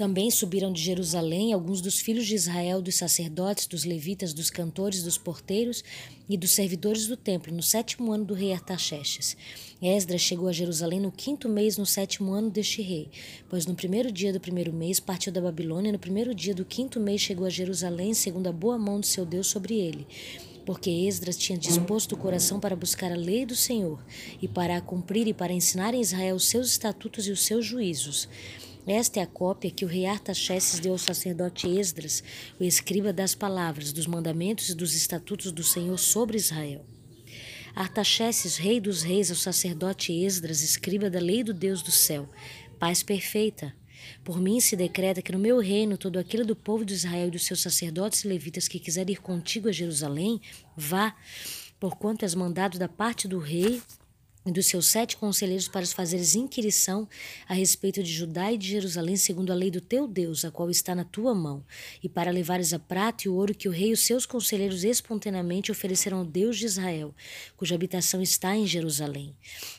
Também 0.00 0.30
subiram 0.30 0.72
de 0.72 0.80
Jerusalém 0.80 1.52
alguns 1.52 1.82
dos 1.82 2.00
filhos 2.00 2.26
de 2.26 2.34
Israel, 2.34 2.80
dos 2.80 2.94
sacerdotes, 2.94 3.66
dos 3.66 3.84
levitas, 3.84 4.32
dos 4.32 4.48
cantores, 4.48 5.02
dos 5.02 5.18
porteiros 5.18 5.84
e 6.26 6.38
dos 6.38 6.52
servidores 6.52 7.06
do 7.06 7.18
templo, 7.18 7.54
no 7.54 7.62
sétimo 7.62 8.10
ano 8.10 8.24
do 8.24 8.32
rei 8.32 8.50
Artaxerxes. 8.54 9.36
Esdras 9.82 10.22
chegou 10.22 10.48
a 10.48 10.52
Jerusalém 10.52 11.00
no 11.00 11.12
quinto 11.12 11.50
mês, 11.50 11.76
no 11.76 11.84
sétimo 11.84 12.32
ano 12.32 12.48
deste 12.48 12.80
rei, 12.80 13.10
pois 13.46 13.66
no 13.66 13.74
primeiro 13.74 14.10
dia 14.10 14.32
do 14.32 14.40
primeiro 14.40 14.72
mês 14.72 14.98
partiu 14.98 15.30
da 15.30 15.38
Babilônia, 15.42 15.90
e 15.90 15.92
no 15.92 15.98
primeiro 15.98 16.34
dia 16.34 16.54
do 16.54 16.64
quinto 16.64 16.98
mês 16.98 17.20
chegou 17.20 17.44
a 17.46 17.50
Jerusalém, 17.50 18.14
segundo 18.14 18.46
a 18.46 18.52
boa 18.52 18.78
mão 18.78 19.00
do 19.00 19.06
seu 19.06 19.26
Deus 19.26 19.48
sobre 19.48 19.78
ele 19.78 20.06
porque 20.64 20.90
Esdras 20.90 21.36
tinha 21.36 21.58
disposto 21.58 22.12
o 22.12 22.18
coração 22.18 22.60
para 22.60 22.76
buscar 22.76 23.10
a 23.10 23.16
lei 23.16 23.44
do 23.44 23.56
Senhor 23.56 23.98
e 24.40 24.46
para 24.46 24.76
a 24.76 24.80
cumprir 24.80 25.26
e 25.26 25.34
para 25.34 25.52
ensinar 25.52 25.94
em 25.94 26.00
Israel 26.00 26.36
os 26.36 26.44
seus 26.44 26.68
estatutos 26.68 27.26
e 27.26 27.32
os 27.32 27.40
seus 27.40 27.66
juízos. 27.66 28.28
Esta 28.86 29.20
é 29.20 29.22
a 29.22 29.26
cópia 29.26 29.70
que 29.70 29.84
o 29.84 29.88
rei 29.88 30.06
Artaxerxes 30.06 30.80
deu 30.80 30.92
ao 30.92 30.98
sacerdote 30.98 31.68
Esdras, 31.68 32.24
o 32.58 32.64
escriba 32.64 33.12
das 33.12 33.34
palavras, 33.34 33.92
dos 33.92 34.06
mandamentos 34.06 34.70
e 34.70 34.74
dos 34.74 34.94
estatutos 34.94 35.52
do 35.52 35.62
Senhor 35.62 35.98
sobre 35.98 36.38
Israel. 36.38 36.84
Artaxerxes, 37.74 38.56
rei 38.56 38.80
dos 38.80 39.02
reis, 39.02 39.30
ao 39.30 39.36
sacerdote 39.36 40.12
Esdras, 40.12 40.62
escriba 40.62 41.10
da 41.10 41.20
lei 41.20 41.44
do 41.44 41.52
Deus 41.52 41.82
do 41.82 41.90
céu, 41.90 42.28
paz 42.78 43.02
perfeita. 43.02 43.74
Por 44.24 44.40
mim 44.40 44.60
se 44.60 44.74
decreta 44.74 45.20
que 45.20 45.30
no 45.30 45.38
meu 45.38 45.58
reino 45.58 45.98
todo 45.98 46.18
aquele 46.18 46.42
do 46.42 46.56
povo 46.56 46.84
de 46.84 46.94
Israel 46.94 47.28
e 47.28 47.32
dos 47.32 47.44
seus 47.44 47.60
sacerdotes 47.60 48.24
e 48.24 48.28
levitas 48.28 48.66
que 48.66 48.80
quiser 48.80 49.08
ir 49.10 49.20
contigo 49.20 49.68
a 49.68 49.72
Jerusalém, 49.72 50.40
vá, 50.74 51.14
porquanto 51.78 52.24
és 52.24 52.34
mandado 52.34 52.78
da 52.78 52.88
parte 52.88 53.28
do 53.28 53.38
rei 53.38 53.80
dos 54.46 54.66
seus 54.66 54.86
sete 54.86 55.16
conselheiros 55.16 55.68
para 55.68 55.82
os 55.82 55.92
fazeres 55.92 56.34
inquirição 56.34 57.06
a 57.46 57.52
respeito 57.52 58.02
de 58.02 58.10
Judá 58.10 58.50
e 58.50 58.56
de 58.56 58.68
Jerusalém, 58.68 59.16
segundo 59.16 59.52
a 59.52 59.54
lei 59.54 59.70
do 59.70 59.80
teu 59.80 60.08
Deus, 60.08 60.44
a 60.44 60.50
qual 60.50 60.70
está 60.70 60.94
na 60.94 61.04
tua 61.04 61.34
mão, 61.34 61.62
e 62.02 62.08
para 62.08 62.30
levares 62.30 62.72
a 62.72 62.78
prata 62.78 63.24
e 63.26 63.28
o 63.28 63.34
ouro 63.34 63.54
que 63.54 63.68
o 63.68 63.72
rei 63.72 63.90
e 63.90 63.92
os 63.92 64.00
seus 64.00 64.24
conselheiros 64.24 64.82
espontaneamente 64.82 65.70
ofereceram 65.70 66.18
ao 66.18 66.24
Deus 66.24 66.58
de 66.58 66.64
Israel, 66.64 67.14
cuja 67.56 67.74
habitação 67.74 68.22
está 68.22 68.56
em 68.56 68.66
Jerusalém. 68.66 69.36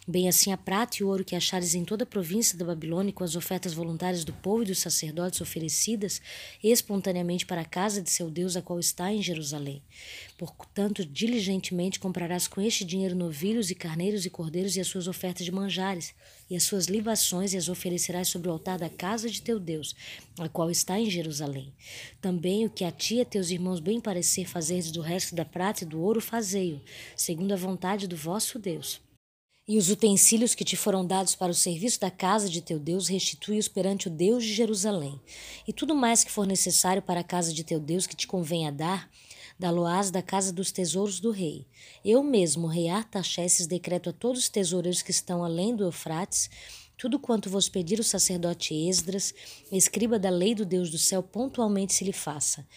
Bem 0.08 0.30
assim 0.30 0.52
a 0.52 0.58
prata 0.58 0.98
e 1.00 1.04
o 1.04 1.08
ouro 1.08 1.26
que 1.26 1.36
achares 1.36 1.74
em 1.74 1.84
toda 1.84 2.04
a 2.04 2.08
província 2.08 2.58
da 2.58 2.66
Babilônia, 2.66 3.14
com 3.14 3.24
as 3.24 3.36
ofertas 3.36 3.74
voluntárias 3.74 4.24
do 4.24 4.34
povo 4.34 4.64
e 4.64 4.68
dos 4.68 4.80
sacerdotes 4.80 5.42
oferecidas 5.42 6.22
espontaneamente 6.64 7.46
para 7.46 7.62
a 7.62 7.66
casa 7.66 8.02
de 8.02 8.12
seu 8.12 8.30
Deus, 8.30 8.56
a 8.56 8.62
qual 8.62 8.80
está 8.80 9.12
em 9.12 9.22
Jerusalém. 9.22 9.82
Portanto, 10.42 11.06
diligentemente 11.06 12.00
comprarás 12.00 12.48
com 12.48 12.60
este 12.60 12.84
dinheiro 12.84 13.14
novilhos 13.14 13.70
e 13.70 13.76
carneiros 13.76 14.26
e 14.26 14.30
cordeiros 14.32 14.76
e 14.76 14.80
as 14.80 14.88
suas 14.88 15.08
ofertas 15.08 15.46
de 15.46 15.52
manjares, 15.52 16.16
e 16.50 16.56
as 16.56 16.64
suas 16.64 16.88
libações, 16.88 17.54
e 17.54 17.58
as 17.58 17.70
oferecerás 17.70 18.28
sobre 18.28 18.50
o 18.50 18.52
altar 18.52 18.80
da 18.80 18.90
casa 18.90 19.30
de 19.30 19.40
teu 19.40 19.60
Deus, 19.60 19.96
a 20.40 20.50
qual 20.50 20.72
está 20.72 21.00
em 21.00 21.12
Jerusalém. 21.12 21.72
Também 22.20 22.66
o 22.66 22.72
que 22.72 22.84
a 22.84 22.92
ti 22.92 23.18
e 23.18 23.22
a 23.22 23.26
teus 23.26 23.52
irmãos 23.52 23.80
bem 23.80 24.02
parecer 24.02 24.48
fazeres 24.48 24.90
do 24.90 25.00
resto 25.00 25.36
da 25.36 25.46
prata 25.46 25.84
e 25.84 25.88
do 25.88 26.02
ouro, 26.02 26.20
fazei-o, 26.20 26.82
segundo 27.16 27.52
a 27.52 27.56
vontade 27.58 28.08
do 28.08 28.18
vosso 28.18 28.58
Deus. 28.58 29.00
E 29.68 29.78
os 29.78 29.92
utensílios 29.92 30.56
que 30.56 30.66
te 30.66 30.76
foram 30.76 31.06
dados 31.06 31.36
para 31.36 31.52
o 31.52 31.56
serviço 31.56 32.00
da 32.00 32.10
casa 32.10 32.50
de 32.50 32.64
teu 32.64 32.80
Deus, 32.80 33.08
restitui-os 33.08 33.68
perante 33.68 34.08
o 34.08 34.10
Deus 34.10 34.44
de 34.44 34.56
Jerusalém. 34.56 35.22
E 35.68 35.72
tudo 35.72 35.94
mais 35.94 36.24
que 36.24 36.32
for 36.32 36.48
necessário 36.48 37.04
para 37.04 37.20
a 37.20 37.24
casa 37.24 37.54
de 37.54 37.64
teu 37.64 37.80
Deus 37.80 38.08
que 38.08 38.16
te 38.16 38.26
convenha 38.26 38.72
dar, 38.72 39.08
da 39.62 39.70
Loás 39.70 40.10
da 40.10 40.24
casa 40.24 40.52
dos 40.52 40.72
tesouros 40.72 41.20
do 41.20 41.30
rei. 41.30 41.68
Eu 42.04 42.24
mesmo, 42.24 42.66
rei 42.66 42.90
Artaxerxes, 42.90 43.68
decreto 43.68 44.10
a 44.10 44.14
todos 44.14 44.42
os 44.42 44.50
tesoureiros 44.50 45.04
que 45.04 45.12
estão 45.12 45.44
além 45.44 45.76
do 45.76 45.84
Eufrates, 45.84 46.50
tudo 46.98 47.20
quanto 47.20 47.48
vos 47.48 47.70
pedir 47.70 48.00
o 48.00 48.04
sacerdote 48.04 48.74
Esdras, 48.74 49.36
escriba 49.72 50.18
da 50.18 50.32
lei 50.32 50.56
do 50.56 50.66
Deus 50.66 50.90
do 50.90 50.98
céu, 50.98 51.22
pontualmente 51.22 51.94
se 51.94 52.04
lhe 52.04 52.12
faça. 52.12 52.68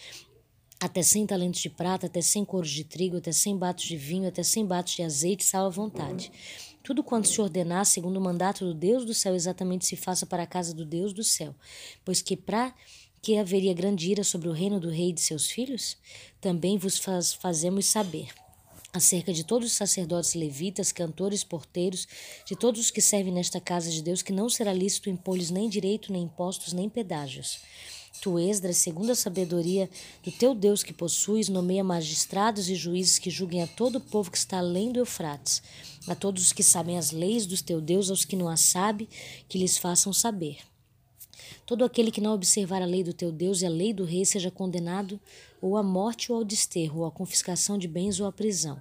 Até 0.79 1.01
cem 1.01 1.25
talentos 1.25 1.59
de 1.59 1.71
prata, 1.71 2.05
até 2.05 2.21
cem 2.21 2.45
coros 2.45 2.69
de 2.69 2.83
trigo, 2.83 3.17
até 3.17 3.31
cem 3.31 3.57
batos 3.57 3.85
de 3.85 3.97
vinho, 3.97 4.27
até 4.27 4.43
cem 4.43 4.63
batos 4.63 4.93
de 4.93 5.01
azeite, 5.01 5.43
sal 5.43 5.65
à 5.65 5.69
vontade. 5.69 6.31
Tudo 6.83 7.03
quanto 7.03 7.27
se 7.27 7.41
ordenar, 7.41 7.83
segundo 7.87 8.17
o 8.17 8.21
mandato 8.21 8.63
do 8.63 8.75
Deus 8.75 9.05
do 9.05 9.13
céu, 9.15 9.33
exatamente 9.33 9.87
se 9.87 9.95
faça 9.95 10.23
para 10.27 10.43
a 10.43 10.47
casa 10.47 10.71
do 10.71 10.85
Deus 10.85 11.13
do 11.13 11.23
céu. 11.23 11.55
Pois 12.03 12.21
que 12.21 12.37
para 12.37 12.75
que 13.25 13.39
haveria 13.39 13.73
grande 13.73 14.11
ira 14.11 14.23
sobre 14.23 14.47
o 14.47 14.51
reino 14.51 14.79
do 14.79 14.87
rei 14.87 15.09
e 15.09 15.11
de 15.11 15.19
seus 15.19 15.49
filhos? 15.49 15.97
Também 16.39 16.77
vos 16.77 16.99
faz, 16.99 17.33
fazemos 17.33 17.87
saber 17.87 18.27
acerca 18.93 19.33
de 19.33 19.43
todos 19.43 19.71
os 19.71 19.75
sacerdotes 19.75 20.35
levitas, 20.35 20.91
cantores, 20.91 21.43
porteiros, 21.43 22.07
de 22.45 22.55
todos 22.55 22.79
os 22.79 22.91
que 22.91 23.01
servem 23.01 23.33
nesta 23.33 23.59
casa 23.59 23.89
de 23.89 24.03
Deus, 24.03 24.21
que 24.21 24.31
não 24.31 24.47
será 24.47 24.71
lícito 24.71 25.09
impor-lhes 25.09 25.49
nem 25.49 25.67
direito, 25.67 26.13
nem 26.13 26.21
impostos, 26.21 26.71
nem 26.71 26.87
pedágios. 26.87 27.57
Tu, 28.21 28.37
Esdras, 28.37 28.77
segundo 28.77 29.11
a 29.11 29.15
sabedoria 29.15 29.89
do 30.23 30.31
teu 30.31 30.53
Deus 30.53 30.83
que 30.83 30.93
possuis, 30.93 31.49
nomeia 31.49 31.83
magistrados 31.83 32.69
e 32.69 32.75
juízes 32.75 33.17
que 33.17 33.31
julguem 33.31 33.63
a 33.63 33.67
todo 33.67 33.95
o 33.95 34.01
povo 34.01 34.29
que 34.29 34.37
está 34.37 34.59
além 34.59 34.91
do 34.91 34.99
Eufrates, 34.99 35.63
a 36.07 36.13
todos 36.13 36.43
os 36.43 36.53
que 36.53 36.61
sabem 36.61 36.95
as 36.95 37.09
leis 37.09 37.47
do 37.47 37.59
teu 37.59 37.81
Deus, 37.81 38.11
aos 38.11 38.23
que 38.23 38.35
não 38.35 38.47
as 38.47 38.61
sabem, 38.61 39.09
que 39.49 39.57
lhes 39.57 39.79
façam 39.79 40.13
saber. 40.13 40.59
Todo 41.65 41.83
aquele 41.83 42.11
que 42.11 42.21
não 42.21 42.33
observar 42.33 42.81
a 42.81 42.85
lei 42.85 43.03
do 43.03 43.13
teu 43.13 43.31
Deus 43.31 43.61
e 43.61 43.65
a 43.65 43.69
lei 43.69 43.93
do 43.93 44.03
rei 44.03 44.25
seja 44.25 44.51
condenado 44.51 45.19
ou 45.61 45.77
à 45.77 45.81
morte 45.83 46.31
ou 46.31 46.37
ao 46.37 46.43
desterro, 46.43 46.99
ou 46.99 47.05
à 47.05 47.11
confiscação 47.11 47.75
de 47.77 47.87
bens 47.87 48.19
ou 48.19 48.27
à 48.27 48.31
prisão. 48.31 48.79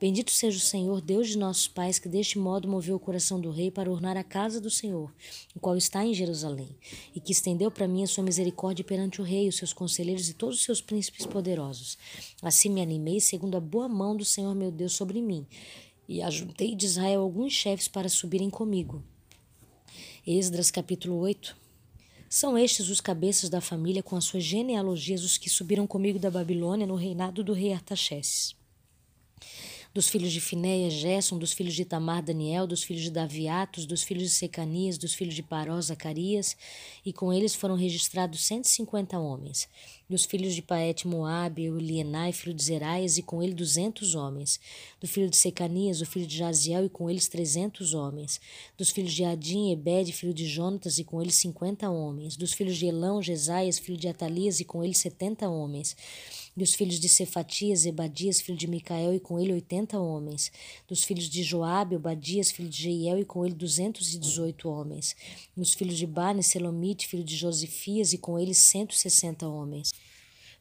Bendito 0.00 0.32
seja 0.32 0.58
o 0.58 0.60
Senhor, 0.60 1.00
Deus 1.00 1.28
de 1.28 1.38
nossos 1.38 1.68
pais, 1.68 1.98
que 1.98 2.08
deste 2.08 2.38
modo 2.38 2.68
moveu 2.68 2.96
o 2.96 2.98
coração 2.98 3.40
do 3.40 3.50
rei 3.50 3.70
para 3.70 3.90
ornar 3.90 4.16
a 4.16 4.24
casa 4.24 4.60
do 4.60 4.68
Senhor, 4.68 5.14
o 5.54 5.60
qual 5.60 5.76
está 5.76 6.04
em 6.04 6.12
Jerusalém, 6.12 6.76
e 7.14 7.20
que 7.20 7.32
estendeu 7.32 7.70
para 7.70 7.86
mim 7.86 8.02
a 8.02 8.06
sua 8.08 8.24
misericórdia 8.24 8.84
perante 8.84 9.20
o 9.20 9.24
rei, 9.24 9.48
os 9.48 9.56
seus 9.56 9.72
conselheiros 9.72 10.28
e 10.28 10.34
todos 10.34 10.58
os 10.58 10.64
seus 10.64 10.82
príncipes 10.82 11.24
poderosos. 11.24 11.96
Assim 12.42 12.68
me 12.68 12.82
animei, 12.82 13.20
segundo 13.20 13.56
a 13.56 13.60
boa 13.60 13.88
mão 13.88 14.16
do 14.16 14.24
Senhor 14.24 14.54
meu 14.54 14.72
Deus 14.72 14.92
sobre 14.92 15.22
mim, 15.22 15.46
e 16.08 16.20
ajuntei 16.20 16.74
de 16.74 16.84
Israel 16.84 17.20
alguns 17.20 17.52
chefes 17.52 17.86
para 17.86 18.08
subirem 18.08 18.50
comigo. 18.50 19.02
Esdras 20.26 20.70
capítulo 20.70 21.16
8 21.18 21.63
são 22.34 22.58
estes 22.58 22.88
os 22.88 23.00
cabeças 23.00 23.48
da 23.48 23.60
família 23.60 24.02
com 24.02 24.16
as 24.16 24.24
suas 24.24 24.42
genealogias, 24.42 25.22
os 25.22 25.38
que 25.38 25.48
subiram 25.48 25.86
comigo 25.86 26.18
da 26.18 26.28
Babilônia 26.28 26.84
no 26.84 26.96
reinado 26.96 27.44
do 27.44 27.52
rei 27.52 27.72
Artaxerxes. 27.72 28.56
Dos 29.94 30.08
filhos 30.08 30.32
de 30.32 30.40
Finéia, 30.40 30.90
Gerson, 30.90 31.38
dos 31.38 31.52
filhos 31.52 31.72
de 31.72 31.84
Tamar, 31.84 32.20
Daniel, 32.20 32.66
dos 32.66 32.82
filhos 32.82 33.04
de 33.04 33.12
Daviatos, 33.12 33.86
dos 33.86 34.02
filhos 34.02 34.24
de 34.24 34.30
Secanias, 34.30 34.98
dos 34.98 35.14
filhos 35.14 35.36
de 35.36 35.42
Paró, 35.42 35.80
Zacarias, 35.80 36.56
e 37.06 37.12
com 37.12 37.32
eles 37.32 37.54
foram 37.54 37.76
registrados 37.76 38.44
cento 38.44 38.64
e 38.64 38.68
cinquenta 38.70 39.16
homens 39.20 39.68
dos 40.08 40.24
filhos 40.26 40.54
de 40.54 40.60
Paete 40.60 41.08
Moabe, 41.08 41.64
Elienai, 41.64 42.32
filho 42.32 42.54
de 42.54 42.62
Zeraias, 42.62 43.16
e 43.16 43.22
com 43.22 43.42
ele 43.42 43.54
duzentos 43.54 44.14
homens. 44.14 44.60
Do 45.00 45.08
filho 45.08 45.30
de 45.30 45.36
Secanias, 45.36 46.00
o 46.00 46.06
filho 46.06 46.26
de 46.26 46.36
Jaziel, 46.36 46.84
e 46.84 46.88
com 46.88 47.08
eles 47.08 47.26
trezentos 47.26 47.94
homens. 47.94 48.40
Dos 48.76 48.90
filhos 48.90 49.12
de 49.12 49.24
Adim, 49.24 49.72
Ebed, 49.72 50.12
filho 50.12 50.34
de 50.34 50.46
Jonatas, 50.46 50.98
e 50.98 51.04
com 51.04 51.22
eles 51.22 51.36
cinquenta 51.36 51.88
homens. 51.88 52.36
Dos 52.36 52.52
filhos 52.52 52.76
de 52.76 52.86
Elão, 52.86 53.22
Jesaias, 53.22 53.78
filho 53.78 53.96
de 53.96 54.08
Atalias, 54.08 54.60
e 54.60 54.64
com 54.64 54.84
ele 54.84 54.94
setenta 54.94 55.48
homens 55.48 55.96
dos 56.56 56.74
filhos 56.74 57.00
de 57.00 57.08
Cefatias, 57.08 57.84
Ebadias, 57.84 58.40
filho 58.40 58.56
de 58.56 58.66
Micael, 58.66 59.14
e 59.14 59.20
com 59.20 59.40
ele 59.40 59.52
oitenta 59.52 59.98
homens. 59.98 60.52
Dos 60.88 61.04
filhos 61.04 61.28
de 61.28 61.42
Joabe, 61.42 61.96
Obadias, 61.96 62.50
filho 62.50 62.68
de 62.68 62.82
Jeiel, 62.82 63.18
e 63.18 63.24
com 63.24 63.44
ele 63.44 63.54
duzentos 63.54 64.14
e 64.14 64.18
dezoito 64.18 64.68
homens. 64.68 65.16
Dos 65.56 65.74
filhos 65.74 65.98
de 65.98 66.06
Bane, 66.06 66.42
Selomite, 66.42 67.08
filho 67.08 67.24
de 67.24 67.36
Josifias, 67.36 68.12
e 68.12 68.18
com 68.18 68.38
ele 68.38 68.54
cento 68.54 68.92
e 68.92 68.98
sessenta 68.98 69.48
homens 69.48 69.92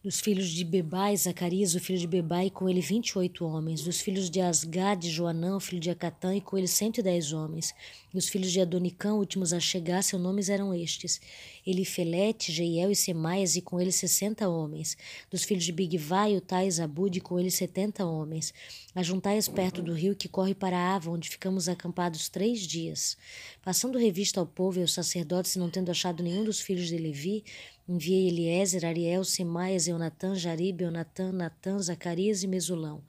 dos 0.04 0.20
filhos 0.20 0.50
de 0.50 0.66
Bebai, 0.66 1.16
Zacarias, 1.16 1.76
o 1.76 1.80
filho 1.80 1.98
de 1.98 2.08
Bebai, 2.08 2.50
com 2.50 2.68
ele 2.68 2.82
vinte 2.82 3.12
e 3.12 3.18
oito 3.18 3.46
homens, 3.46 3.84
dos 3.84 4.02
filhos 4.02 4.30
de 4.30 4.42
Asgad, 4.42 5.02
Joanã, 5.10 5.56
o 5.56 5.62
filho 5.62 5.80
de 5.80 5.90
Acatã, 5.90 6.36
e 6.36 6.42
com 6.42 6.58
ele 6.58 6.68
cento 6.68 6.98
e 6.98 7.02
dez 7.02 7.32
homens, 7.32 7.74
dos 8.14 8.28
filhos 8.28 8.52
de 8.52 8.60
Adonicão, 8.60 9.18
últimos 9.18 9.54
a 9.54 9.62
chegar, 9.62 10.04
seus 10.04 10.22
nomes 10.22 10.50
eram 10.50 10.74
estes, 10.74 11.22
Elifelete, 11.66 12.52
Jeiel 12.52 12.92
e 12.92 12.96
Semaias, 12.98 13.56
e 13.56 13.62
com 13.62 13.80
ele 13.80 13.94
sessenta 13.94 14.50
homens, 14.50 14.98
dos 15.32 15.46
filhos 15.46 15.64
de 15.64 15.72
Bigvai, 15.72 16.36
Utai 16.36 16.68
e 16.68 16.72
Zabud, 16.72 17.18
e 17.18 17.22
com 17.22 17.40
ele 17.40 17.50
setenta 17.50 18.06
homens, 18.06 18.54
ajuntai-as 18.94 19.48
perto 19.48 19.82
do 19.82 19.94
rio 19.94 20.18
que 20.18 20.28
corre 20.28 20.54
para 20.54 20.96
Ava, 20.96 21.12
onde 21.12 21.30
ficamos 21.30 21.70
acampados 21.70 22.28
três 22.28 22.68
dias. 22.68 23.18
Passando 23.64 23.98
revista 23.98 24.42
ao 24.42 24.46
povo 24.46 24.80
e 24.80 24.82
aos 24.82 24.92
sacerdotes, 24.92 25.56
não 25.56 25.70
tendo 25.70 25.90
achado 25.90 26.22
nenhum 26.22 26.44
dos 26.44 26.60
filhos 26.60 26.90
de 26.90 26.98
Levi, 26.98 27.46
Enviei 27.88 28.30
Eliezer, 28.30 28.86
Ariel, 28.86 29.26
Semaias, 29.26 29.90
Eunatã, 29.90 30.34
Jaribe, 30.36 30.86
Eunatã, 30.86 31.34
Natã, 31.34 31.78
Zacarias 31.80 32.42
e 32.42 32.48
Mesulão. 32.48 33.04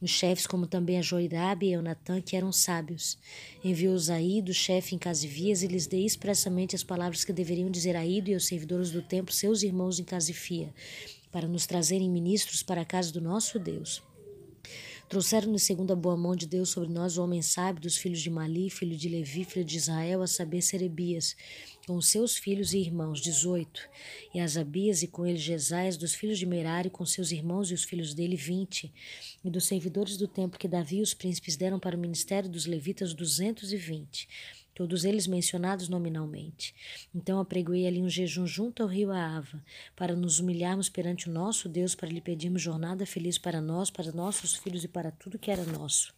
Os 0.00 0.10
chefes, 0.10 0.46
como 0.46 0.66
também 0.66 0.98
a 0.98 1.02
Joirabe 1.02 1.66
e 1.66 1.72
Eunatã, 1.72 2.22
que 2.22 2.34
eram 2.34 2.50
sábios. 2.50 3.18
Enviou-os 3.62 4.08
a 4.08 4.20
Ido, 4.20 4.54
chefe 4.54 4.94
em 4.94 4.98
Casifias, 4.98 5.62
e 5.62 5.66
lhes 5.66 5.86
dei 5.86 6.06
expressamente 6.06 6.74
as 6.74 6.82
palavras 6.82 7.22
que 7.22 7.34
deveriam 7.34 7.70
dizer 7.70 7.96
a 7.96 8.06
Ido 8.06 8.30
e 8.30 8.34
aos 8.34 8.46
servidores 8.46 8.90
do 8.90 9.02
templo, 9.02 9.34
seus 9.34 9.62
irmãos 9.62 9.98
em 9.98 10.04
Casifia, 10.04 10.72
para 11.30 11.46
nos 11.46 11.66
trazerem 11.66 12.08
ministros 12.08 12.62
para 12.62 12.80
a 12.80 12.84
casa 12.84 13.12
do 13.12 13.20
nosso 13.20 13.58
Deus. 13.58 14.02
Trouxeram-nos 15.08 15.62
segundo 15.62 15.92
a 15.92 15.96
boa 15.96 16.16
mão 16.16 16.34
de 16.34 16.46
Deus 16.46 16.70
sobre 16.70 16.88
nós 16.88 17.18
o 17.18 17.22
homem 17.22 17.42
sábio 17.42 17.82
dos 17.82 17.96
filhos 17.96 18.22
de 18.22 18.30
Mali, 18.30 18.70
filho 18.70 18.96
de 18.96 19.08
Levi, 19.08 19.44
filho 19.44 19.64
de 19.64 19.76
Israel, 19.76 20.22
a 20.22 20.26
saber 20.26 20.62
Serebias, 20.62 21.36
com 21.86 22.00
seus 22.00 22.38
filhos 22.38 22.72
e 22.72 22.78
irmãos, 22.78 23.20
dezoito, 23.20 23.82
e 24.34 24.40
Asabias 24.40 25.02
e 25.02 25.06
com 25.06 25.26
ele 25.26 25.36
Jesaias 25.36 25.98
dos 25.98 26.14
filhos 26.14 26.38
de 26.38 26.46
Merari, 26.46 26.88
com 26.88 27.04
seus 27.04 27.30
irmãos 27.32 27.70
e 27.70 27.74
os 27.74 27.84
filhos 27.84 28.14
dele, 28.14 28.34
vinte, 28.34 28.90
e 29.44 29.50
dos 29.50 29.66
servidores 29.66 30.16
do 30.16 30.26
templo 30.26 30.58
que 30.58 30.66
Davi 30.66 30.96
e 30.96 31.02
os 31.02 31.12
príncipes 31.12 31.54
deram 31.54 31.78
para 31.78 31.96
o 31.96 32.00
ministério 32.00 32.48
dos 32.48 32.64
levitas, 32.64 33.12
duzentos 33.12 33.72
e 33.72 33.76
vinte, 33.76 34.26
todos 34.74 35.04
eles 35.04 35.26
mencionados 35.26 35.88
nominalmente. 35.88 36.74
Então 37.14 37.38
apregoei 37.38 37.86
ali 37.86 38.02
um 38.02 38.08
jejum 38.08 38.46
junto 38.46 38.82
ao 38.82 38.88
rio 38.88 39.12
Aava, 39.12 39.62
para 39.94 40.16
nos 40.16 40.40
humilharmos 40.40 40.88
perante 40.88 41.28
o 41.28 41.32
nosso 41.32 41.68
Deus, 41.68 41.94
para 41.94 42.08
lhe 42.08 42.20
pedirmos 42.20 42.60
jornada 42.60 43.06
feliz 43.06 43.38
para 43.38 43.60
nós, 43.60 43.90
para 43.90 44.12
nossos 44.12 44.56
filhos 44.56 44.84
e 44.84 44.88
para 44.88 45.10
tudo 45.10 45.38
que 45.38 45.50
era 45.50 45.64
nosso 45.64 46.12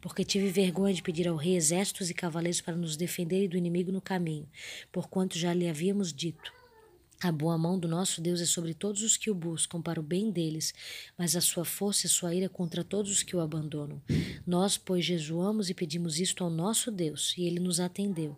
porque 0.00 0.24
tive 0.24 0.50
vergonha 0.50 0.92
de 0.92 1.02
pedir 1.02 1.26
ao 1.26 1.36
rei 1.36 1.56
exércitos 1.56 2.10
e 2.10 2.14
cavaleiros 2.14 2.60
para 2.60 2.76
nos 2.76 2.96
defenderem 2.96 3.48
do 3.48 3.56
inimigo 3.56 3.90
no 3.90 4.00
caminho, 4.00 4.48
porquanto 4.92 5.38
já 5.38 5.52
lhe 5.54 5.68
havíamos 5.68 6.12
dito. 6.12 6.52
A 7.22 7.32
boa 7.32 7.56
mão 7.56 7.78
do 7.78 7.88
nosso 7.88 8.20
Deus 8.20 8.42
é 8.42 8.44
sobre 8.44 8.74
todos 8.74 9.02
os 9.02 9.16
que 9.16 9.30
o 9.30 9.34
buscam 9.34 9.80
para 9.80 9.98
o 9.98 10.02
bem 10.02 10.30
deles, 10.30 10.74
mas 11.16 11.34
a 11.34 11.40
sua 11.40 11.64
força 11.64 12.04
e 12.04 12.10
sua 12.10 12.34
ira 12.34 12.46
contra 12.46 12.84
todos 12.84 13.10
os 13.10 13.22
que 13.22 13.34
o 13.34 13.40
abandonam. 13.40 14.02
Nós, 14.46 14.76
pois, 14.76 15.02
jejuamos 15.02 15.70
e 15.70 15.74
pedimos 15.74 16.20
isto 16.20 16.44
ao 16.44 16.50
nosso 16.50 16.90
Deus, 16.90 17.34
e 17.38 17.44
ele 17.44 17.58
nos 17.58 17.80
atendeu. 17.80 18.36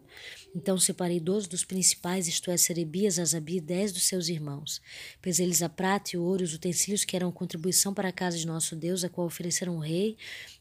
Então 0.55 0.79
separei 0.79 1.19
doze 1.19 1.49
dos 1.49 1.65
principais, 1.65 2.29
isto 2.29 2.53
é, 2.53 2.57
Serebias, 2.57 3.19
Azabi 3.19 3.57
e 3.57 3.61
dez 3.61 3.91
dos 3.93 4.05
seus 4.05 4.29
irmãos. 4.29 4.81
Pes 5.21 5.41
eles 5.41 5.61
a 5.61 5.69
prata 5.69 6.11
e 6.15 6.17
o 6.17 6.23
ouro 6.23 6.43
e 6.43 6.45
os 6.45 6.55
utensílios 6.55 7.05
que 7.05 7.17
eram 7.17 7.33
contribuição 7.33 7.93
para 7.93 8.11
a 8.11 8.13
casa 8.13 8.39
de 8.39 8.47
nosso 8.47 8.77
Deus, 8.77 9.03
a 9.03 9.09
qual 9.09 9.27
ofereceram 9.27 9.77
o 9.77 9.81
rei, 9.81 10.17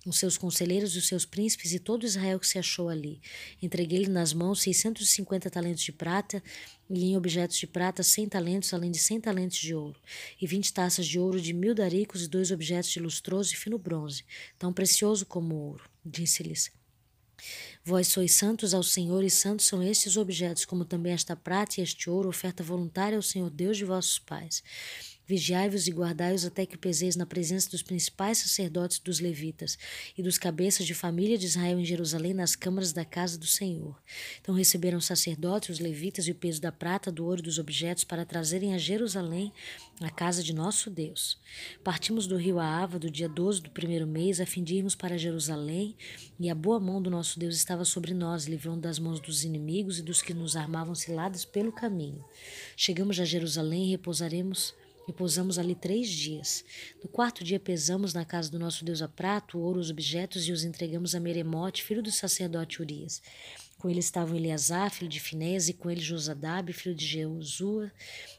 os 0.09 0.17
seus 0.17 0.37
conselheiros 0.37 0.95
e 0.95 0.99
os 0.99 1.07
seus 1.07 1.25
príncipes 1.25 1.73
e 1.73 1.79
todo 1.79 2.05
Israel 2.05 2.39
que 2.39 2.47
se 2.47 2.57
achou 2.57 2.89
ali. 2.89 3.21
Entreguei-lhe 3.61 4.09
nas 4.09 4.33
mãos 4.33 4.61
seiscentos 4.61 5.09
e 5.09 5.11
cinquenta 5.11 5.49
talentos 5.49 5.83
de 5.83 5.91
prata 5.91 6.41
e 6.89 7.05
em 7.05 7.17
objetos 7.17 7.57
de 7.57 7.67
prata 7.67 8.01
cem 8.03 8.27
talentos, 8.27 8.73
além 8.73 8.91
de 8.91 8.99
cem 8.99 9.19
talentos 9.19 9.57
de 9.57 9.75
ouro, 9.75 9.99
e 10.41 10.47
vinte 10.47 10.71
taças 10.71 11.05
de 11.05 11.19
ouro 11.19 11.41
de 11.41 11.53
mil 11.53 11.75
daricos 11.75 12.23
e 12.23 12.27
dois 12.27 12.51
objetos 12.51 12.89
de 12.91 12.99
lustroso 12.99 13.53
e 13.53 13.57
fino 13.57 13.77
bronze, 13.77 14.23
tão 14.57 14.71
precioso 14.71 15.25
como 15.25 15.55
ouro. 15.55 15.83
Disse-lhes: 16.05 16.71
Vós 17.83 18.07
sois 18.07 18.33
santos 18.33 18.73
ao 18.73 18.83
Senhor, 18.83 19.23
e 19.23 19.29
santos 19.29 19.65
são 19.65 19.83
estes 19.83 20.15
objetos, 20.15 20.65
como 20.65 20.85
também 20.85 21.13
esta 21.13 21.35
prata 21.35 21.79
e 21.79 21.83
este 21.83 22.09
ouro, 22.09 22.29
oferta 22.29 22.63
voluntária 22.63 23.17
ao 23.17 23.21
Senhor 23.21 23.49
Deus 23.49 23.77
de 23.77 23.83
vossos 23.85 24.19
pais. 24.19 24.63
Vigiai-vos 25.27 25.89
e 25.89 25.91
guardai-os 25.91 26.45
até 26.45 26.65
que 26.65 26.77
peseis 26.77 27.17
na 27.17 27.25
presença 27.25 27.69
dos 27.69 27.83
principais 27.83 28.37
sacerdotes 28.37 28.97
dos 28.97 29.19
levitas 29.19 29.77
e 30.17 30.23
dos 30.23 30.37
cabeças 30.37 30.85
de 30.85 30.93
família 30.93 31.37
de 31.37 31.45
Israel 31.45 31.77
em 31.77 31.83
Jerusalém 31.83 32.33
nas 32.33 32.55
câmaras 32.55 32.93
da 32.93 33.03
casa 33.03 33.37
do 33.37 33.45
Senhor. 33.45 34.01
Então 34.39 34.55
receberam 34.55 34.97
os 34.97 35.05
sacerdotes, 35.05 35.67
os 35.67 35.79
levitas 35.79 36.29
e 36.29 36.31
o 36.31 36.35
peso 36.35 36.61
da 36.61 36.71
prata, 36.71 37.11
do 37.11 37.25
ouro 37.25 37.41
e 37.41 37.43
dos 37.43 37.59
objetos 37.59 38.05
para 38.05 38.25
trazerem 38.25 38.73
a 38.73 38.77
Jerusalém 38.77 39.51
a 39.99 40.09
casa 40.09 40.41
de 40.41 40.53
nosso 40.53 40.89
Deus. 40.89 41.37
Partimos 41.83 42.25
do 42.25 42.37
rio 42.37 42.57
Aava 42.57 42.97
do 42.97 43.11
dia 43.11 43.27
12 43.27 43.63
do 43.63 43.69
primeiro 43.71 44.07
mês 44.07 44.39
a 44.39 44.45
fim 44.45 44.63
de 44.63 44.75
irmos 44.75 44.95
para 44.95 45.17
Jerusalém 45.17 45.93
e 46.39 46.49
a 46.49 46.55
boa 46.55 46.79
mão 46.79 47.01
do 47.01 47.09
nosso 47.09 47.37
Deus 47.37 47.57
estava 47.57 47.83
sobre 47.83 48.13
nós, 48.13 48.45
livrando 48.45 48.79
das 48.79 48.97
mãos 48.97 49.19
dos 49.19 49.43
inimigos 49.43 49.99
e 49.99 50.03
dos 50.03 50.21
que 50.21 50.33
nos 50.33 50.55
armavam 50.55 50.95
ciladas 50.95 51.43
pelo 51.43 51.73
caminho. 51.73 52.23
Chegamos 52.77 53.19
a 53.19 53.25
Jerusalém 53.25 53.87
e 53.87 53.91
repousaremos 53.91 54.73
e 55.07 55.13
pousamos 55.13 55.57
ali 55.57 55.73
três 55.73 56.09
dias. 56.09 56.65
No 57.01 57.09
quarto 57.09 57.43
dia 57.43 57.59
pesamos 57.59 58.13
na 58.13 58.25
casa 58.25 58.51
do 58.51 58.59
nosso 58.59 58.83
Deus 58.83 59.01
a 59.01 59.07
prato, 59.07 59.59
ouro, 59.59 59.79
os 59.79 59.89
objetos 59.89 60.47
e 60.47 60.51
os 60.51 60.63
entregamos 60.63 61.15
a 61.15 61.19
Meremote, 61.19 61.83
filho 61.83 62.03
do 62.03 62.11
sacerdote 62.11 62.81
Urias. 62.81 63.21
Com 63.77 63.89
ele 63.89 63.99
estavam 63.99 64.35
Eleazar, 64.35 64.89
filho 64.89 65.09
de 65.09 65.19
Finés, 65.19 65.69
e 65.69 65.73
com 65.73 65.89
ele 65.89 66.01
Josadab, 66.01 66.73
filho 66.73 66.95
de 66.95 67.05
Jeusua, 67.05 67.91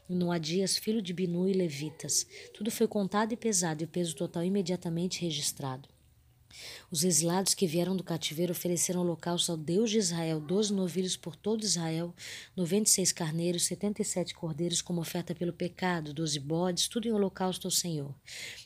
e 0.09 0.13
Noadias, 0.13 0.77
filho 0.77 1.01
de 1.01 1.13
Binu 1.13 1.47
e 1.47 1.53
levitas. 1.53 2.27
Tudo 2.53 2.69
foi 2.69 2.87
contado 2.87 3.31
e 3.31 3.37
pesado, 3.37 3.81
e 3.81 3.85
o 3.85 3.87
peso 3.87 4.15
total 4.15 4.43
imediatamente 4.43 5.21
registrado. 5.21 5.87
Os 6.91 7.03
exilados 7.03 7.53
que 7.53 7.67
vieram 7.67 7.95
do 7.95 8.03
cativeiro 8.03 8.51
ofereceram 8.51 9.01
holocausto 9.01 9.51
ao 9.51 9.57
Deus 9.57 9.89
de 9.89 9.97
Israel, 9.97 10.39
doze 10.39 10.73
novilhos 10.73 11.15
por 11.15 11.35
todo 11.35 11.63
Israel, 11.63 12.13
noventa 12.55 12.89
e 12.89 12.93
seis 12.93 13.11
carneiros, 13.11 13.65
setenta 13.65 14.01
e 14.01 14.05
sete 14.05 14.33
cordeiros 14.33 14.81
como 14.81 15.01
oferta 15.01 15.35
pelo 15.35 15.53
pecado, 15.53 16.13
doze 16.13 16.39
bodes, 16.39 16.87
tudo 16.87 17.07
em 17.07 17.11
holocausto 17.11 17.67
ao 17.67 17.71
Senhor. 17.71 18.13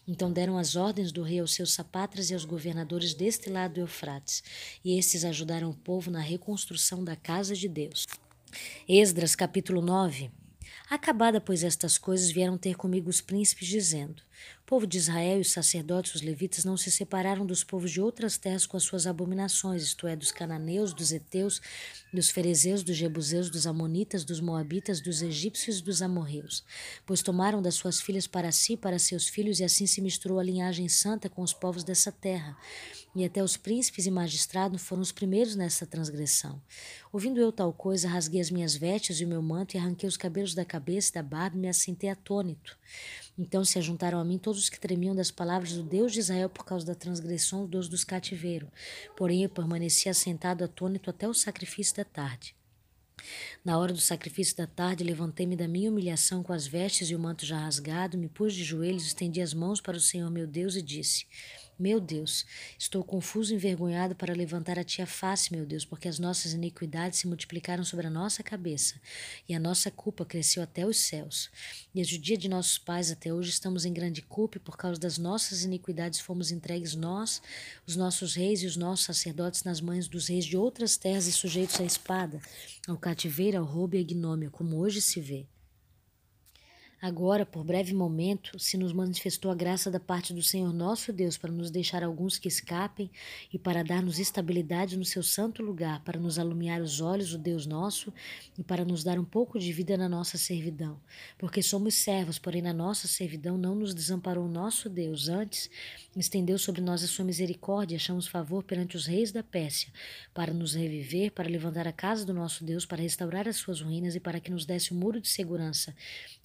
Então 0.07 0.31
deram 0.31 0.57
as 0.57 0.75
ordens 0.75 1.11
do 1.11 1.23
rei 1.23 1.39
aos 1.39 1.53
seus 1.53 1.73
sapatras 1.73 2.29
e 2.29 2.33
aos 2.33 2.45
governadores 2.45 3.13
deste 3.13 3.49
lado 3.49 3.75
do 3.75 3.79
Eufrates, 3.81 4.43
e 4.83 4.97
estes 4.97 5.25
ajudaram 5.25 5.69
o 5.69 5.75
povo 5.75 6.09
na 6.09 6.19
reconstrução 6.19 7.03
da 7.03 7.15
casa 7.15 7.55
de 7.55 7.67
Deus. 7.67 8.05
Esdras 8.87 9.35
capítulo 9.35 9.81
9 9.81 10.42
Acabada, 10.93 11.41
pois, 11.41 11.63
estas 11.63 11.97
coisas, 11.97 12.29
vieram 12.29 12.55
ter 12.55 12.75
comigo 12.75 13.09
os 13.09 13.19
príncipes, 13.19 13.67
dizendo: 13.67 14.21
O 14.61 14.63
povo 14.63 14.85
de 14.85 14.99
Israel 14.99 15.39
e 15.39 15.41
os 15.41 15.51
sacerdotes, 15.51 16.13
os 16.13 16.21
levitas, 16.21 16.63
não 16.63 16.77
se 16.77 16.91
separaram 16.91 17.47
dos 17.47 17.63
povos 17.63 17.89
de 17.89 17.99
outras 17.99 18.37
terras 18.37 18.67
com 18.67 18.77
as 18.77 18.83
suas 18.83 19.07
abominações, 19.07 19.81
isto 19.81 20.05
é, 20.05 20.15
dos 20.15 20.31
cananeus, 20.31 20.93
dos 20.93 21.11
heteus, 21.11 21.59
dos 22.13 22.29
ferezeus, 22.29 22.83
dos 22.83 22.95
jebuseus, 22.95 23.49
dos 23.49 23.65
amonitas, 23.65 24.23
dos 24.23 24.39
moabitas, 24.39 25.01
dos 25.01 25.23
egípcios 25.23 25.79
e 25.79 25.83
dos 25.83 25.99
amorreus. 25.99 26.63
Pois 27.07 27.23
tomaram 27.23 27.59
das 27.59 27.73
suas 27.73 27.99
filhas 27.99 28.27
para 28.27 28.51
si, 28.51 28.77
para 28.77 28.99
seus 28.99 29.27
filhos, 29.27 29.59
e 29.59 29.63
assim 29.63 29.87
se 29.87 29.99
misturou 29.99 30.37
a 30.37 30.43
linhagem 30.43 30.87
santa 30.87 31.27
com 31.27 31.41
os 31.41 31.53
povos 31.53 31.83
dessa 31.83 32.11
terra. 32.11 32.55
E 33.15 33.23
até 33.23 33.43
os 33.43 33.55
príncipes 33.55 34.07
e 34.07 34.11
magistrados 34.11 34.81
foram 34.81 35.01
os 35.01 35.11
primeiros 35.11 35.55
nessa 35.55 35.85
transgressão. 35.85 36.59
Ouvindo 37.11 37.39
eu 37.39 37.51
tal 37.51 37.71
coisa, 37.71 38.07
rasguei 38.07 38.41
as 38.41 38.49
minhas 38.49 38.75
vestes 38.75 39.19
e 39.19 39.25
o 39.25 39.27
meu 39.27 39.41
manto 39.41 39.75
e 39.75 39.77
arranquei 39.77 40.09
os 40.09 40.17
cabelos 40.17 40.55
da 40.55 40.65
cabeça 40.65 41.11
e 41.11 41.13
da 41.13 41.23
barba 41.23 41.55
e 41.55 41.59
me 41.59 41.67
assentei 41.67 42.09
atônito. 42.09 42.75
Então 43.37 43.63
se 43.63 43.77
ajuntaram 43.77 44.19
a 44.19 44.25
mim 44.25 44.39
todos 44.39 44.63
os 44.63 44.69
que 44.69 44.79
tremiam 44.79 45.15
das 45.15 45.29
palavras 45.29 45.73
do 45.73 45.83
Deus 45.83 46.11
de 46.11 46.19
Israel 46.19 46.49
por 46.49 46.65
causa 46.65 46.85
da 46.85 46.95
transgressão 46.95 47.67
dos 47.67 47.87
dos 47.87 48.03
cativeiro. 48.03 48.67
Porém 49.15 49.43
eu 49.43 49.49
permaneci 49.49 50.09
assentado 50.09 50.63
atônito 50.63 51.09
até 51.09 51.27
o 51.27 51.33
sacrifício 51.35 51.95
da 51.97 52.05
tarde. 52.05 52.55
Na 53.63 53.77
hora 53.77 53.93
do 53.93 54.01
sacrifício 54.01 54.57
da 54.57 54.67
tarde, 54.67 55.03
levantei-me 55.03 55.55
da 55.55 55.67
minha 55.67 55.89
humilhação 55.89 56.43
com 56.43 56.51
as 56.51 56.67
vestes 56.67 57.09
e 57.09 57.15
o 57.15 57.19
manto 57.19 57.45
já 57.45 57.57
rasgado, 57.57 58.17
me 58.17 58.27
pus 58.27 58.53
de 58.53 58.63
joelhos, 58.63 59.05
estendi 59.05 59.39
as 59.39 59.53
mãos 59.53 59.79
para 59.79 59.95
o 59.95 60.01
Senhor 60.01 60.29
meu 60.29 60.45
Deus 60.45 60.75
e 60.75 60.81
disse: 60.81 61.25
meu 61.77 61.99
Deus, 61.99 62.45
estou 62.77 63.03
confuso 63.03 63.51
e 63.51 63.55
envergonhado 63.55 64.15
para 64.15 64.33
levantar 64.33 64.77
a 64.77 64.83
ti 64.83 65.01
a 65.01 65.07
face, 65.07 65.51
meu 65.51 65.65
Deus, 65.65 65.83
porque 65.83 66.07
as 66.07 66.19
nossas 66.19 66.53
iniquidades 66.53 67.19
se 67.19 67.27
multiplicaram 67.27 67.83
sobre 67.83 68.07
a 68.07 68.09
nossa 68.09 68.43
cabeça 68.43 68.95
e 69.49 69.55
a 69.55 69.59
nossa 69.59 69.89
culpa 69.89 70.23
cresceu 70.23 70.61
até 70.61 70.85
os 70.85 70.97
céus. 70.97 71.49
Desde 71.93 72.15
o 72.15 72.19
dia 72.19 72.37
de 72.37 72.47
nossos 72.47 72.77
pais 72.77 73.11
até 73.11 73.33
hoje 73.33 73.49
estamos 73.49 73.85
em 73.85 73.93
grande 73.93 74.21
culpa 74.21 74.57
e 74.57 74.59
por 74.59 74.77
causa 74.77 74.99
das 74.99 75.17
nossas 75.17 75.63
iniquidades 75.63 76.19
fomos 76.19 76.51
entregues 76.51 76.95
nós, 76.95 77.41
os 77.87 77.95
nossos 77.95 78.35
reis 78.35 78.61
e 78.61 78.65
os 78.65 78.77
nossos 78.77 79.05
sacerdotes 79.05 79.63
nas 79.63 79.81
mãos 79.81 80.07
dos 80.07 80.27
reis 80.27 80.45
de 80.45 80.55
outras 80.55 80.97
terras 80.97 81.27
e 81.27 81.31
sujeitos 81.31 81.79
à 81.79 81.83
espada, 81.83 82.39
ao 82.87 82.97
cativeiro, 82.97 83.57
ao 83.57 83.65
roubo 83.65 83.95
e 83.95 83.97
à 83.97 84.01
ignômia, 84.01 84.49
como 84.49 84.77
hoje 84.77 85.01
se 85.01 85.19
vê. 85.19 85.45
Agora, 87.03 87.45
por 87.45 87.65
breve 87.65 87.93
momento, 87.93 88.57
se 88.57 88.77
nos 88.77 88.93
manifestou 88.93 89.51
a 89.51 89.55
graça 89.55 89.91
da 89.91 89.99
parte 89.99 90.33
do 90.33 90.41
Senhor 90.41 90.71
nosso 90.71 91.11
Deus 91.11 91.37
para 91.37 91.51
nos 91.51 91.69
deixar 91.69 92.01
alguns 92.01 92.37
que 92.37 92.47
escapem 92.47 93.11
e 93.51 93.59
para 93.59 93.83
dar-nos 93.83 94.19
estabilidade 94.19 94.95
no 94.95 95.03
seu 95.03 95.21
santo 95.21 95.61
lugar, 95.61 96.01
para 96.05 96.17
nos 96.17 96.39
alumiar 96.39 96.81
os 96.81 97.01
olhos, 97.01 97.33
o 97.33 97.37
Deus 97.37 97.65
nosso, 97.65 98.13
e 98.57 98.63
para 98.63 98.85
nos 98.85 99.03
dar 99.03 99.19
um 99.19 99.25
pouco 99.25 99.59
de 99.59 99.73
vida 99.73 99.97
na 99.97 100.07
nossa 100.07 100.37
servidão. 100.37 100.97
Porque 101.37 101.61
somos 101.61 101.93
servos, 101.93 102.39
porém 102.39 102.61
na 102.61 102.71
nossa 102.71 103.05
servidão 103.05 103.57
não 103.57 103.75
nos 103.75 103.93
desamparou 103.93 104.45
o 104.45 104.49
nosso 104.49 104.89
Deus. 104.89 105.27
Antes, 105.27 105.69
estendeu 106.15 106.57
sobre 106.57 106.79
nós 106.79 107.03
a 107.03 107.07
sua 107.07 107.25
misericórdia 107.25 107.95
e 107.95 107.97
achamos 107.97 108.27
favor 108.27 108.63
perante 108.63 108.95
os 108.95 109.07
reis 109.07 109.29
da 109.29 109.43
Pérsia, 109.43 109.91
para 110.33 110.53
nos 110.53 110.73
reviver, 110.73 111.33
para 111.33 111.49
levantar 111.49 111.85
a 111.85 111.91
casa 111.91 112.25
do 112.25 112.33
nosso 112.33 112.63
Deus, 112.63 112.85
para 112.85 113.01
restaurar 113.01 113.45
as 113.45 113.57
suas 113.57 113.81
ruínas 113.81 114.15
e 114.15 114.21
para 114.21 114.39
que 114.39 114.49
nos 114.49 114.65
desse 114.65 114.93
um 114.93 114.97
muro 114.97 115.19
de 115.19 115.27
segurança 115.27 115.93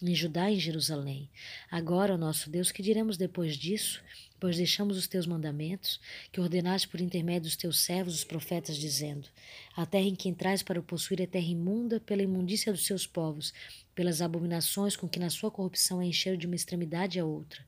em 0.03 0.15
Judá 0.17 0.48
em 0.51 0.59
Jerusalém. 0.59 1.29
Agora, 1.71 2.15
ó 2.15 2.17
nosso 2.17 2.51
Deus, 2.51 2.71
que 2.71 2.83
diremos 2.83 3.17
depois 3.17 3.57
disso? 3.57 4.03
Pois 4.41 4.57
deixamos 4.57 4.97
os 4.97 5.09
teus 5.09 5.27
mandamentos, 5.27 6.01
que 6.31 6.41
ordenaste 6.41 6.87
por 6.87 7.01
intermédio 7.01 7.43
dos 7.43 7.57
teus 7.57 7.81
servos, 7.81 8.15
os 8.15 8.25
profetas, 8.25 8.77
dizendo: 8.77 9.29
A 9.77 9.85
terra 9.85 10.05
em 10.05 10.15
que 10.15 10.29
entrais 10.29 10.63
para 10.63 10.79
o 10.79 10.83
possuir 10.83 11.21
é 11.21 11.27
terra 11.27 11.49
imunda 11.49 11.99
pela 11.99 12.23
imundícia 12.23 12.73
dos 12.73 12.87
seus 12.87 13.05
povos, 13.05 13.53
pelas 13.97 14.23
abominações 14.23 14.97
com 14.97 15.09
que 15.09 15.19
na 15.19 15.29
sua 15.29 15.51
corrupção 15.51 16.01
é 16.01 16.07
encheram 16.07 16.37
de 16.37 16.47
uma 16.47 16.55
extremidade 16.55 17.19
a 17.19 17.25
outra. 17.25 17.61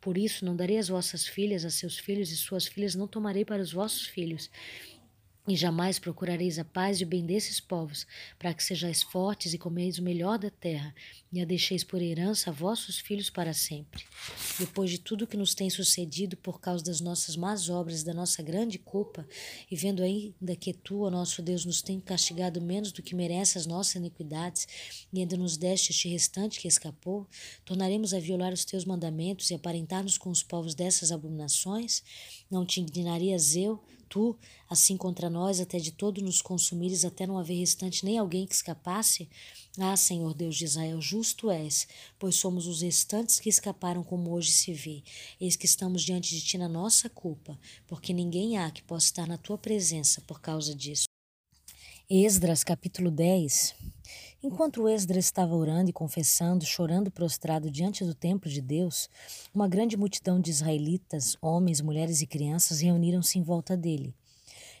Por 0.00 0.18
isso, 0.18 0.44
não 0.44 0.56
darei 0.56 0.78
as 0.78 0.88
vossas 0.88 1.28
filhas 1.28 1.64
a 1.64 1.70
seus 1.70 1.96
filhos, 1.96 2.32
e 2.32 2.36
suas 2.36 2.66
filhas 2.66 2.96
não 2.96 3.06
tomarei 3.06 3.44
para 3.44 3.62
os 3.62 3.72
vossos 3.72 4.06
filhos 4.06 4.50
e 5.48 5.54
jamais 5.54 5.98
procurareis 5.98 6.58
a 6.58 6.64
paz 6.64 7.00
e 7.00 7.04
o 7.04 7.06
bem 7.06 7.24
desses 7.24 7.60
povos, 7.60 8.06
para 8.38 8.52
que 8.52 8.62
sejais 8.64 9.02
fortes 9.02 9.54
e 9.54 9.58
comeis 9.58 9.98
o 9.98 10.02
melhor 10.02 10.38
da 10.38 10.50
terra, 10.50 10.94
e 11.32 11.40
a 11.40 11.44
deixeis 11.44 11.84
por 11.84 12.02
herança 12.02 12.50
a 12.50 12.52
vossos 12.52 12.98
filhos 12.98 13.30
para 13.30 13.54
sempre. 13.54 14.04
Depois 14.58 14.90
de 14.90 14.98
tudo 14.98 15.26
que 15.26 15.36
nos 15.36 15.54
tem 15.54 15.70
sucedido 15.70 16.36
por 16.36 16.60
causa 16.60 16.82
das 16.82 17.00
nossas 17.00 17.36
más 17.36 17.68
obras 17.68 18.02
da 18.02 18.12
nossa 18.12 18.42
grande 18.42 18.78
culpa, 18.78 19.26
e 19.70 19.76
vendo 19.76 20.02
ainda 20.02 20.56
que 20.56 20.72
tu, 20.72 21.02
ó 21.02 21.10
nosso 21.10 21.42
Deus, 21.42 21.64
nos 21.64 21.80
tem 21.80 22.00
castigado 22.00 22.60
menos 22.60 22.90
do 22.90 23.02
que 23.02 23.14
merece 23.14 23.58
as 23.58 23.66
nossas 23.66 23.94
iniquidades, 23.96 24.66
e 25.12 25.20
ainda 25.20 25.36
nos 25.36 25.56
deste 25.56 25.90
este 25.90 26.08
restante 26.08 26.60
que 26.60 26.68
escapou, 26.68 27.26
tornaremos 27.64 28.12
a 28.12 28.18
violar 28.18 28.52
os 28.52 28.64
teus 28.64 28.84
mandamentos 28.84 29.50
e 29.50 29.54
aparentar-nos 29.54 30.18
com 30.18 30.30
os 30.30 30.42
povos 30.42 30.74
dessas 30.74 31.12
abominações? 31.12 32.02
Não 32.50 32.66
te 32.66 32.80
indignarias 32.80 33.54
eu, 33.54 33.82
tu, 34.16 34.34
assim 34.66 34.96
contra 34.96 35.28
nós, 35.28 35.60
até 35.60 35.78
de 35.78 35.92
todo 35.92 36.22
nos 36.22 36.40
consumires, 36.40 37.04
até 37.04 37.26
não 37.26 37.36
haver 37.36 37.58
restante 37.58 38.02
nem 38.02 38.16
alguém 38.16 38.46
que 38.46 38.54
escapasse? 38.54 39.28
Ah, 39.78 39.94
Senhor 39.94 40.32
Deus 40.32 40.56
de 40.56 40.64
Israel, 40.64 41.02
justo 41.02 41.50
és, 41.50 41.86
pois 42.18 42.36
somos 42.36 42.66
os 42.66 42.80
restantes 42.80 43.38
que 43.38 43.50
escaparam 43.50 44.02
como 44.02 44.32
hoje 44.32 44.52
se 44.52 44.72
vê. 44.72 45.02
Eis 45.38 45.54
que 45.54 45.66
estamos 45.66 46.02
diante 46.02 46.34
de 46.34 46.40
ti 46.40 46.56
na 46.56 46.66
nossa 46.66 47.10
culpa, 47.10 47.58
porque 47.86 48.14
ninguém 48.14 48.56
há 48.56 48.70
que 48.70 48.82
possa 48.82 49.04
estar 49.04 49.26
na 49.26 49.36
tua 49.36 49.58
presença 49.58 50.22
por 50.22 50.40
causa 50.40 50.74
disso. 50.74 51.04
Esdras 52.08 52.64
capítulo 52.64 53.10
10 53.10 53.74
Enquanto 54.42 54.86
Esdras 54.86 55.24
estava 55.24 55.54
orando 55.56 55.88
e 55.88 55.92
confessando, 55.92 56.64
chorando 56.64 57.10
prostrado 57.10 57.70
diante 57.70 58.04
do 58.04 58.14
templo 58.14 58.50
de 58.50 58.60
Deus, 58.60 59.08
uma 59.52 59.66
grande 59.66 59.96
multidão 59.96 60.38
de 60.38 60.50
israelitas, 60.50 61.36
homens, 61.40 61.80
mulheres 61.80 62.20
e 62.20 62.26
crianças, 62.26 62.80
reuniram-se 62.80 63.38
em 63.38 63.42
volta 63.42 63.76
dele. 63.76 64.14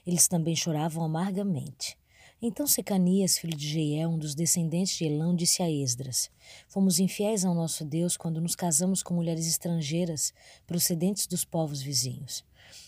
Eles 0.06 0.28
também 0.28 0.54
choravam 0.54 1.02
amargamente. 1.02 1.96
Então 2.40 2.66
Secanias, 2.66 3.38
filho 3.38 3.56
de 3.56 3.66
Jeiel, 3.66 4.10
um 4.10 4.18
dos 4.18 4.34
descendentes 4.34 4.94
de 4.94 5.06
Elão, 5.06 5.34
disse 5.34 5.62
a 5.62 5.70
Esdras: 5.70 6.30
Fomos 6.68 6.98
infiéis 6.98 7.46
ao 7.46 7.54
nosso 7.54 7.82
Deus 7.82 8.14
quando 8.14 8.42
nos 8.42 8.54
casamos 8.54 9.02
com 9.02 9.14
mulheres 9.14 9.46
estrangeiras 9.46 10.34
procedentes 10.66 11.26
dos 11.26 11.46
povos 11.46 11.80
vizinhos. 11.80 12.44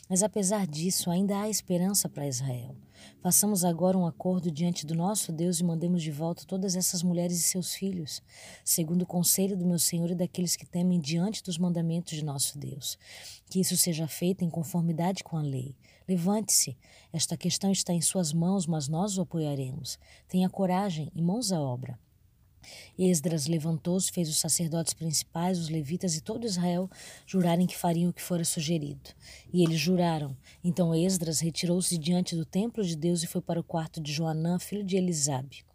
Mas 0.09 0.23
apesar 0.23 0.67
disso, 0.67 1.11
ainda 1.11 1.41
há 1.41 1.49
esperança 1.49 2.09
para 2.09 2.27
Israel. 2.27 2.75
Façamos 3.21 3.65
agora 3.65 3.99
um 3.99 4.07
acordo 4.07 4.51
diante 4.51 4.87
do 4.87 4.95
nosso 4.95 5.31
Deus 5.31 5.61
e 5.61 5.65
mandemos 5.65 6.03
de 6.03 6.11
volta 6.11 6.45
todas 6.47 6.75
essas 6.75 7.03
mulheres 7.03 7.39
e 7.39 7.43
seus 7.43 7.75
filhos, 7.75 8.23
segundo 8.65 9.03
o 9.03 9.07
conselho 9.07 9.57
do 9.57 9.67
meu 9.67 9.79
Senhor 9.79 10.11
e 10.11 10.15
daqueles 10.15 10.57
que 10.57 10.65
temem 10.67 10.99
diante 10.99 11.43
dos 11.43 11.59
mandamentos 11.59 12.17
de 12.17 12.25
nosso 12.25 12.59
Deus. 12.59 12.99
Que 13.51 13.61
isso 13.61 13.77
seja 13.77 14.09
feito 14.09 14.45
em 14.45 14.51
conformidade 14.51 15.23
com 15.23 15.37
a 15.37 15.43
lei. 15.43 15.77
Levante-se. 16.09 16.77
Esta 17.13 17.37
questão 17.37 17.71
está 17.71 17.93
em 17.93 18.01
suas 18.01 18.33
mãos, 18.33 18.67
mas 18.67 18.89
nós 18.89 19.19
o 19.19 19.23
apoiaremos. 19.23 19.99
Tenha 20.27 20.49
coragem 20.49 21.11
e 21.15 21.21
mãos 21.21 21.53
à 21.53 21.61
obra. 21.61 21.99
Esdras 22.99 23.47
levantou-se, 23.47 24.11
fez 24.11 24.29
os 24.29 24.39
sacerdotes 24.39 24.95
principais, 24.95 25.59
os 25.59 25.69
levitas 25.69 26.17
e 26.17 26.21
todo 26.21 26.47
Israel 26.47 26.91
jurarem 27.27 27.67
que 27.67 27.77
fariam 27.77 28.11
o 28.11 28.13
que 28.13 28.23
fora 28.23 28.45
sugerido. 28.45 29.11
E 29.53 29.63
eles 29.63 29.79
juraram. 29.79 30.37
Então 30.63 30.95
Esdras 30.95 31.41
retirou-se 31.41 31.97
diante 31.97 32.35
do 32.35 32.45
templo 32.45 32.85
de 32.85 32.97
Deus 32.97 33.23
e 33.23 33.27
foi 33.27 33.41
para 33.41 33.61
o 33.61 33.65
quarto 33.65 34.01
de 34.01 34.13
Joanã, 34.13 34.59
filho 34.59 34.85
de 34.85 34.97
Elisabe. 34.97 35.69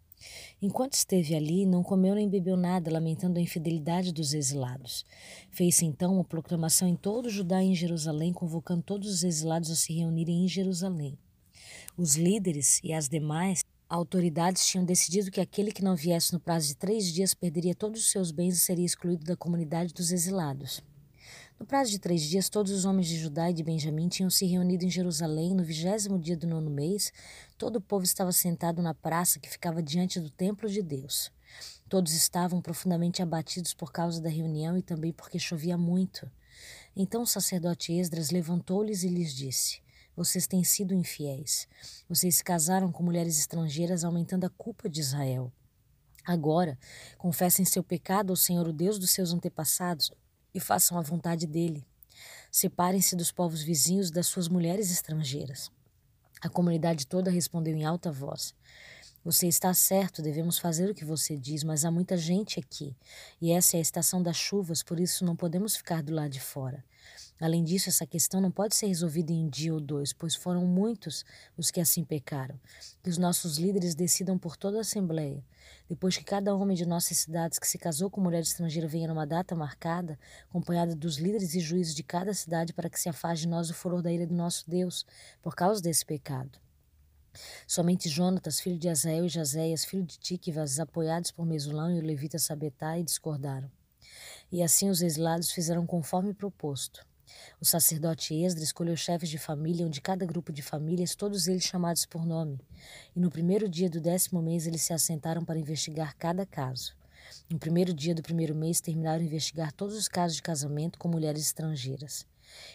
Enquanto 0.62 0.94
esteve 0.94 1.36
ali, 1.36 1.66
não 1.66 1.84
comeu 1.84 2.16
nem 2.16 2.30
bebeu 2.30 2.56
nada, 2.56 2.92
lamentando 2.92 3.38
a 3.38 3.42
infidelidade 3.42 4.14
dos 4.14 4.34
exilados. 4.34 5.06
Fez-se 5.52 5.86
então 5.86 6.16
uma 6.16 6.24
proclamação 6.24 6.88
em 6.88 6.96
todo 6.96 7.30
Judá 7.30 7.62
e 7.62 7.68
em 7.68 7.76
Jerusalém, 7.76 8.32
convocando 8.32 8.82
todos 8.82 9.10
os 9.10 9.24
exilados 9.24 9.70
a 9.70 9.76
se 9.76 9.94
reunirem 9.94 10.46
em 10.46 10.48
Jerusalém. 10.48 11.18
Os 11.98 12.16
líderes 12.16 12.80
e 12.84 12.94
as 12.94 13.08
demais 13.08 13.64
autoridades 13.96 14.66
tinham 14.66 14.84
decidido 14.84 15.30
que 15.30 15.40
aquele 15.40 15.72
que 15.72 15.84
não 15.84 15.96
viesse 15.96 16.34
no 16.34 16.40
prazo 16.40 16.68
de 16.68 16.76
três 16.76 17.06
dias 17.06 17.34
perderia 17.34 17.76
todos 17.76 18.02
os 18.02 18.10
seus 18.10 18.32
bens 18.32 18.56
e 18.56 18.60
seria 18.60 18.86
excluído 18.86 19.24
da 19.24 19.36
comunidade 19.36 19.94
dos 19.94 20.12
exilados. 20.12 20.82
No 21.60 21.66
prazo 21.66 21.92
de 21.92 22.00
três 22.00 22.24
dias, 22.24 22.50
todos 22.50 22.72
os 22.72 22.86
homens 22.86 23.08
de 23.08 23.18
Judá 23.18 23.52
e 23.52 23.54
de 23.54 23.64
Benjamim 23.64 24.10
tinham 24.10 24.30
se 24.30 24.46
reunido 24.46 24.84
em 24.84 24.90
Jerusalém. 24.90 25.54
No 25.54 25.64
vigésimo 25.64 26.20
dia 26.20 26.36
do 26.36 26.48
nono 26.48 26.72
mês, 26.72 27.14
todo 27.58 27.76
o 27.76 27.82
povo 27.82 28.04
estava 28.04 28.32
sentado 28.32 28.82
na 28.82 28.96
praça 28.96 29.40
que 29.40 29.50
ficava 29.50 29.82
diante 29.82 30.20
do 30.20 30.30
templo 30.30 30.68
de 30.68 30.82
Deus. 30.82 31.32
Todos 31.88 32.14
estavam 32.14 32.62
profundamente 32.62 33.22
abatidos 33.22 33.76
por 33.76 33.92
causa 33.92 34.20
da 34.20 34.30
reunião 34.30 34.76
e 34.76 34.82
também 34.82 35.14
porque 35.14 35.38
chovia 35.38 35.78
muito. 35.78 36.30
Então 36.96 37.22
o 37.22 37.28
sacerdote 37.28 37.94
Esdras 37.94 38.32
levantou-lhes 38.32 39.04
e 39.04 39.08
lhes 39.08 39.36
disse: 39.36 39.83
vocês 40.16 40.46
têm 40.48 40.64
sido 40.64 40.94
infiéis. 40.94 41.68
Vocês 42.08 42.36
se 42.36 42.44
casaram 42.44 42.92
com 42.92 43.04
mulheres 43.04 43.40
estrangeiras, 43.40 44.04
aumentando 44.04 44.46
a 44.46 44.50
culpa 44.50 44.88
de 44.90 45.02
Israel. 45.02 45.52
Agora, 46.26 46.78
confessem 47.18 47.66
seu 47.66 47.84
pecado 47.84 48.32
ao 48.32 48.36
Senhor, 48.36 48.68
o 48.68 48.74
Deus 48.74 48.98
dos 48.98 49.12
seus 49.12 49.34
antepassados, 49.34 50.12
e 50.54 50.60
façam 50.60 50.98
a 50.98 51.02
vontade 51.02 51.46
dele. 51.48 51.86
Separem-se 52.52 53.16
dos 53.16 53.32
povos 53.32 53.64
vizinhos 53.64 54.12
das 54.12 54.28
suas 54.28 54.48
mulheres 54.48 54.92
estrangeiras. 54.92 55.72
A 56.40 56.48
comunidade 56.48 57.08
toda 57.08 57.32
respondeu 57.32 57.76
em 57.76 57.84
alta 57.84 58.12
voz: 58.12 58.54
Você 59.24 59.48
está 59.48 59.74
certo, 59.74 60.22
devemos 60.22 60.60
fazer 60.60 60.90
o 60.90 60.94
que 60.94 61.04
você 61.04 61.36
diz, 61.36 61.64
mas 61.64 61.84
há 61.84 61.90
muita 61.92 62.16
gente 62.16 62.60
aqui, 62.60 62.96
e 63.42 63.52
essa 63.52 63.76
é 63.76 63.80
a 63.80 63.82
estação 63.82 64.22
das 64.22 64.38
chuvas, 64.38 64.84
por 64.84 65.00
isso 65.00 65.26
não 65.26 65.36
podemos 65.36 65.76
ficar 65.76 66.04
do 66.04 66.14
lado 66.14 66.30
de 66.30 66.40
fora. 66.40 66.84
Além 67.40 67.64
disso, 67.64 67.90
essa 67.90 68.06
questão 68.06 68.40
não 68.40 68.52
pode 68.52 68.76
ser 68.76 68.88
resolvida 68.88 69.32
em 69.32 69.46
um 69.46 69.50
dia 69.50 69.74
ou 69.74 69.80
dois, 69.80 70.14
pois 70.14 70.36
foram 70.36 70.66
muitos 70.66 71.26
os 71.58 71.72
que 71.72 71.82
assim 71.82 72.04
pecaram. 72.04 72.60
Que 73.02 73.10
os 73.10 73.18
nossos 73.18 73.58
líderes 73.58 73.96
decidam 73.96 74.38
por 74.38 74.56
toda 74.56 74.78
a 74.78 74.82
Assembleia. 74.82 75.44
Depois 75.90 76.16
que 76.16 76.24
cada 76.24 76.56
homem 76.56 76.76
de 76.76 76.86
nossas 76.86 77.18
cidades 77.18 77.60
que 77.60 77.68
se 77.68 77.78
casou 77.78 78.10
com 78.10 78.22
mulher 78.22 78.42
estrangeira 78.42 78.88
venha 78.88 79.08
numa 79.08 79.26
data 79.26 79.56
marcada, 79.56 80.18
acompanhada 80.50 80.96
dos 80.96 81.18
líderes 81.18 81.54
e 81.56 81.60
juízes 81.60 81.94
de 81.94 82.04
cada 82.04 82.34
cidade, 82.34 82.74
para 82.74 82.90
que 82.90 83.00
se 83.00 83.10
afaste 83.10 83.46
de 83.46 83.50
nós 83.50 83.70
o 83.70 83.74
furor 83.74 84.02
da 84.02 84.12
ira 84.12 84.26
do 84.26 84.34
nosso 84.34 84.70
Deus, 84.70 85.06
por 85.42 85.56
causa 85.56 85.82
desse 85.82 86.06
pecado. 86.06 86.60
Somente 87.68 88.08
Jonatas, 88.10 88.60
filho 88.60 88.78
de 88.78 88.88
Azael 88.88 89.26
e 89.26 89.30
Jazéias, 89.30 89.86
filho 89.86 90.04
de 90.04 90.20
Tiquivas, 90.20 90.80
apoiados 90.80 91.32
por 91.32 91.46
Mesulão 91.46 91.92
e 91.92 92.00
o 92.00 92.04
levita 92.04 92.38
Sabetai, 92.38 93.04
discordaram. 93.04 93.70
E 94.52 94.62
assim 94.62 94.90
os 94.90 95.02
exilados 95.02 95.52
fizeram 95.52 95.86
conforme 95.86 96.34
proposto. 96.34 97.06
O 97.62 97.66
sacerdote 97.66 98.34
Esdra 98.34 98.64
escolheu 98.64 98.96
chefes 98.96 99.30
de 99.30 99.38
família, 99.38 99.86
um 99.86 99.90
de 99.90 100.02
cada 100.02 100.26
grupo 100.26 100.52
de 100.52 100.62
famílias, 100.62 101.16
todos 101.16 101.48
eles 101.48 101.64
chamados 101.64 102.06
por 102.06 102.26
nome. 102.26 102.60
E 103.16 103.20
no 103.20 103.30
primeiro 103.30 103.70
dia 103.70 103.90
do 103.90 104.02
décimo 104.02 104.42
mês 104.42 104.68
eles 104.68 104.82
se 104.82 104.94
assentaram 104.94 105.46
para 105.46 105.60
investigar 105.60 106.16
cada 106.18 106.46
caso. 106.46 106.96
No 107.50 107.58
primeiro 107.58 107.94
dia 107.94 108.14
do 108.14 108.22
primeiro 108.22 108.54
mês 108.54 108.82
terminaram 108.82 109.24
investigar 109.24 109.72
todos 109.72 109.96
os 109.96 110.08
casos 110.08 110.38
de 110.38 110.44
casamento 110.44 111.00
com 111.00 111.08
mulheres 111.08 111.42
estrangeiras. 111.42 112.26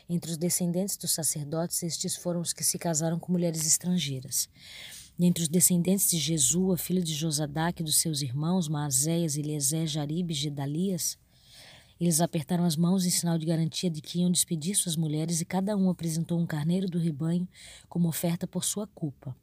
Entre 0.09 0.31
os 0.31 0.37
descendentes 0.37 0.97
dos 0.97 1.12
sacerdotes, 1.12 1.83
estes 1.83 2.16
foram 2.16 2.40
os 2.40 2.53
que 2.53 2.64
se 2.64 2.79
casaram 2.79 3.18
com 3.18 3.33
mulheres 3.33 3.66
estrangeiras. 3.66 4.49
Entre 5.21 5.42
os 5.42 5.49
descendentes 5.49 6.09
de 6.11 6.18
Jesua, 6.18 6.77
filho 6.77 7.03
de 7.03 7.12
Josadac 7.12 7.81
e 7.81 7.85
dos 7.85 7.97
seus 7.97 8.23
irmãos, 8.23 8.68
Maazéias, 8.68 9.37
Eliezer, 9.37 9.87
Jaribe 9.87 10.33
e 10.33 10.37
Gedalias, 10.37 11.18
eles 12.01 12.21
apertaram 12.21 12.65
as 12.65 12.77
mãos 12.77 13.05
em 13.05 13.11
sinal 13.11 13.37
de 13.37 13.47
garantia 13.47 13.91
de 13.91 14.01
que 14.01 14.21
iam 14.21 14.31
despedir 14.31 14.77
suas 14.77 14.97
mulheres 14.97 15.41
e 15.41 15.45
cada 15.45 15.77
um 15.77 15.91
apresentou 15.91 16.39
um 16.39 16.47
carneiro 16.47 16.89
do 16.89 16.99
rebanho 16.99 17.49
como 17.89 18.09
oferta 18.09 18.47
por 18.47 18.65
sua 18.65 18.87
culpa. 18.87 19.37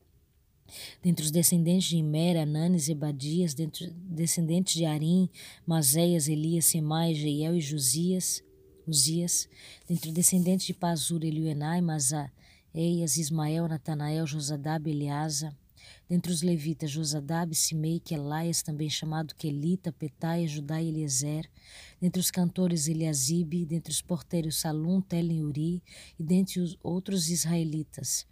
Dentre 1.01 1.25
os 1.25 1.31
descendentes 1.31 1.89
de 1.89 1.97
Imer, 1.97 2.37
Ananes, 2.37 2.89
Ebadias, 2.89 3.53
dentre 3.53 3.85
os 3.85 3.91
descendentes 3.91 4.73
de 4.73 4.85
Arim, 4.85 5.29
Mazéias, 5.65 6.27
Elias, 6.27 6.65
Semai, 6.65 7.13
Jeiel 7.13 7.55
e 7.55 7.61
Josias, 7.61 8.43
Uzias, 8.87 9.47
dentre 9.87 10.09
os 10.09 10.15
descendentes 10.15 10.65
de 10.65 10.73
Pazur, 10.73 11.23
Eliuenai, 11.23 11.81
Mazaeias, 11.81 13.17
Ismael, 13.17 13.67
Natanael, 13.67 14.25
Josadab, 14.25 14.89
Eleasa, 14.89 15.55
dentre 16.09 16.31
os 16.31 16.41
levitas, 16.41 16.91
Josadab, 16.91 17.53
Simei, 17.55 17.99
Quelaias, 17.99 18.61
também 18.61 18.89
chamado 18.89 19.35
Quelita, 19.35 19.91
Petaia, 19.91 20.47
Judá 20.47 20.81
e 20.81 20.89
Eliezer, 20.89 21.49
dentre 21.99 22.19
os 22.19 22.31
cantores 22.31 22.87
Eliasibe, 22.87 23.65
dentre 23.65 23.91
os 23.91 24.01
porteiros 24.01 24.57
Salum, 24.59 25.01
Telen 25.01 25.43
Uri, 25.43 25.81
e 26.19 26.23
dentre 26.23 26.59
os 26.59 26.77
outros 26.83 27.29
israelitas, 27.29 28.25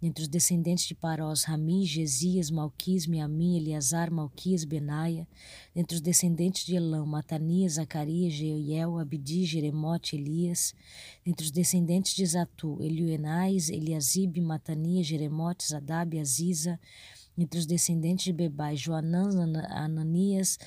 dentre 0.00 0.22
os 0.22 0.28
descendentes 0.28 0.86
de 0.86 0.94
Parós, 0.94 1.44
Rami, 1.44 1.84
Gesias, 1.84 2.50
Malquis, 2.50 3.06
Miamim, 3.06 3.56
Eleazar, 3.56 4.10
Malquias, 4.10 4.64
Benaia, 4.64 5.26
dentre 5.74 5.96
os 5.96 6.00
descendentes 6.00 6.64
de 6.64 6.76
Elão, 6.76 7.06
Matanias, 7.06 7.74
Zacarias, 7.74 8.34
Jeiel, 8.34 8.98
Abdi, 8.98 9.44
Jeremote, 9.44 10.16
Elias, 10.16 10.74
dentre 11.24 11.44
os 11.44 11.50
descendentes 11.50 12.14
de 12.14 12.26
Zatu, 12.26 12.82
Elioenais, 12.82 13.68
Eliasibe, 13.68 14.40
Matanias, 14.40 15.06
Jeremote, 15.06 15.66
Zadab, 15.66 16.18
Aziza, 16.18 16.78
entre 17.36 17.58
os 17.58 17.66
descendentes 17.66 18.24
de 18.24 18.32
Bebai, 18.32 18.76
Joanã, 18.76 19.28
Ananias, 19.68 20.58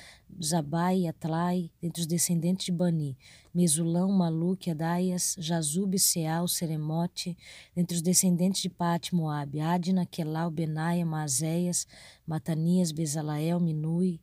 Zabai, 0.42 1.06
Atlai, 1.06 1.70
entre 1.82 2.00
os 2.00 2.06
descendentes 2.06 2.66
de 2.66 2.72
Bani, 2.72 3.18
Mesulão, 3.52 4.10
Maluque, 4.12 4.70
Adaias, 4.70 5.34
Jazub, 5.38 5.98
Seal, 5.98 6.46
Seremote, 6.46 7.36
entre 7.76 7.96
os 7.96 8.02
descendentes 8.02 8.62
de 8.62 8.70
Pati, 8.70 9.14
Moabe, 9.14 9.60
Adna, 9.60 10.06
Quelau, 10.06 10.50
Benaia, 10.50 11.04
Mazéias, 11.04 11.86
Matanias, 12.26 12.92
Bezalael, 12.92 13.58
Minui, 13.58 14.20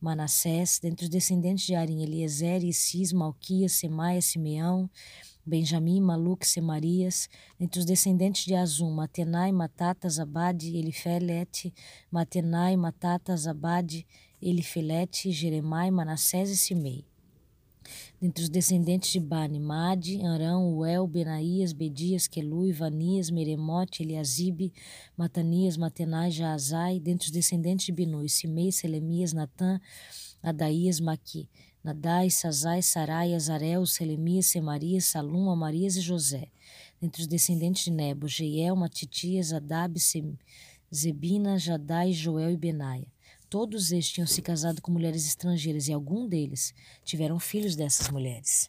Manassés, 0.00 0.80
dentre 0.82 1.04
os 1.04 1.10
descendentes 1.10 1.64
de 1.64 1.74
Arim, 1.74 2.02
Eliezer, 2.02 2.64
Isis, 2.64 3.12
Malquias, 3.12 3.72
Semaia, 3.72 4.20
Simeão, 4.20 4.90
Benjamim, 5.44 6.00
Maluque, 6.00 6.46
Semarias, 6.46 7.28
entre 7.58 7.80
os 7.80 7.84
descendentes 7.84 8.44
de 8.44 8.54
Azum, 8.54 8.92
Matenai, 8.92 9.50
Matata, 9.50 10.08
Zabade, 10.08 10.76
Elifelete, 10.76 11.74
Matenai, 12.10 12.76
Matata, 12.76 13.36
Zabade, 13.36 14.06
Elifelete, 14.40 15.32
Jeremai, 15.32 15.90
Manassés 15.90 16.50
e 16.50 16.56
Simei. 16.56 17.04
Dentre 18.20 18.44
os 18.44 18.48
descendentes 18.48 19.10
de 19.10 19.18
Bani, 19.18 19.58
Madi, 19.58 20.24
Arão, 20.24 20.76
Uel, 20.76 21.08
Benaías, 21.08 21.72
Bedias, 21.72 22.28
Quelui, 22.28 22.70
Vanias, 22.70 23.28
Meremote, 23.28 24.04
Eliasibe, 24.04 24.72
Matanias, 25.16 25.76
Matenai, 25.76 26.30
Jaazai, 26.30 27.00
dentre 27.00 27.26
os 27.26 27.32
descendentes 27.32 27.86
de 27.86 27.92
Binui, 27.92 28.28
Simei, 28.28 28.70
Selemias, 28.70 29.32
Natã, 29.32 29.80
Adaías, 30.40 31.00
Maqui, 31.00 31.48
Nadai, 31.82 32.30
Sazai, 32.30 32.80
Sarai, 32.80 33.34
Azarel, 33.34 33.84
Selemias, 33.86 34.46
Semarias, 34.46 35.06
Salum, 35.06 35.50
Amarias 35.50 35.96
e 35.96 36.00
José. 36.00 36.48
Entre 37.00 37.22
os 37.22 37.26
descendentes 37.26 37.84
de 37.84 37.90
Nebo, 37.90 38.28
Jeiel, 38.28 38.76
Matitias, 38.76 39.52
Adab, 39.52 39.98
Zebina, 40.94 41.58
Jadai, 41.58 42.12
Joel 42.12 42.52
e 42.52 42.56
Benaia. 42.56 43.06
Todos 43.50 43.90
estes 43.92 44.12
tinham 44.14 44.26
se 44.26 44.40
casado 44.40 44.80
com 44.80 44.92
mulheres 44.92 45.26
estrangeiras 45.26 45.88
e 45.88 45.92
algum 45.92 46.26
deles 46.26 46.72
tiveram 47.04 47.38
filhos 47.38 47.74
dessas 47.74 48.08
mulheres. 48.08 48.60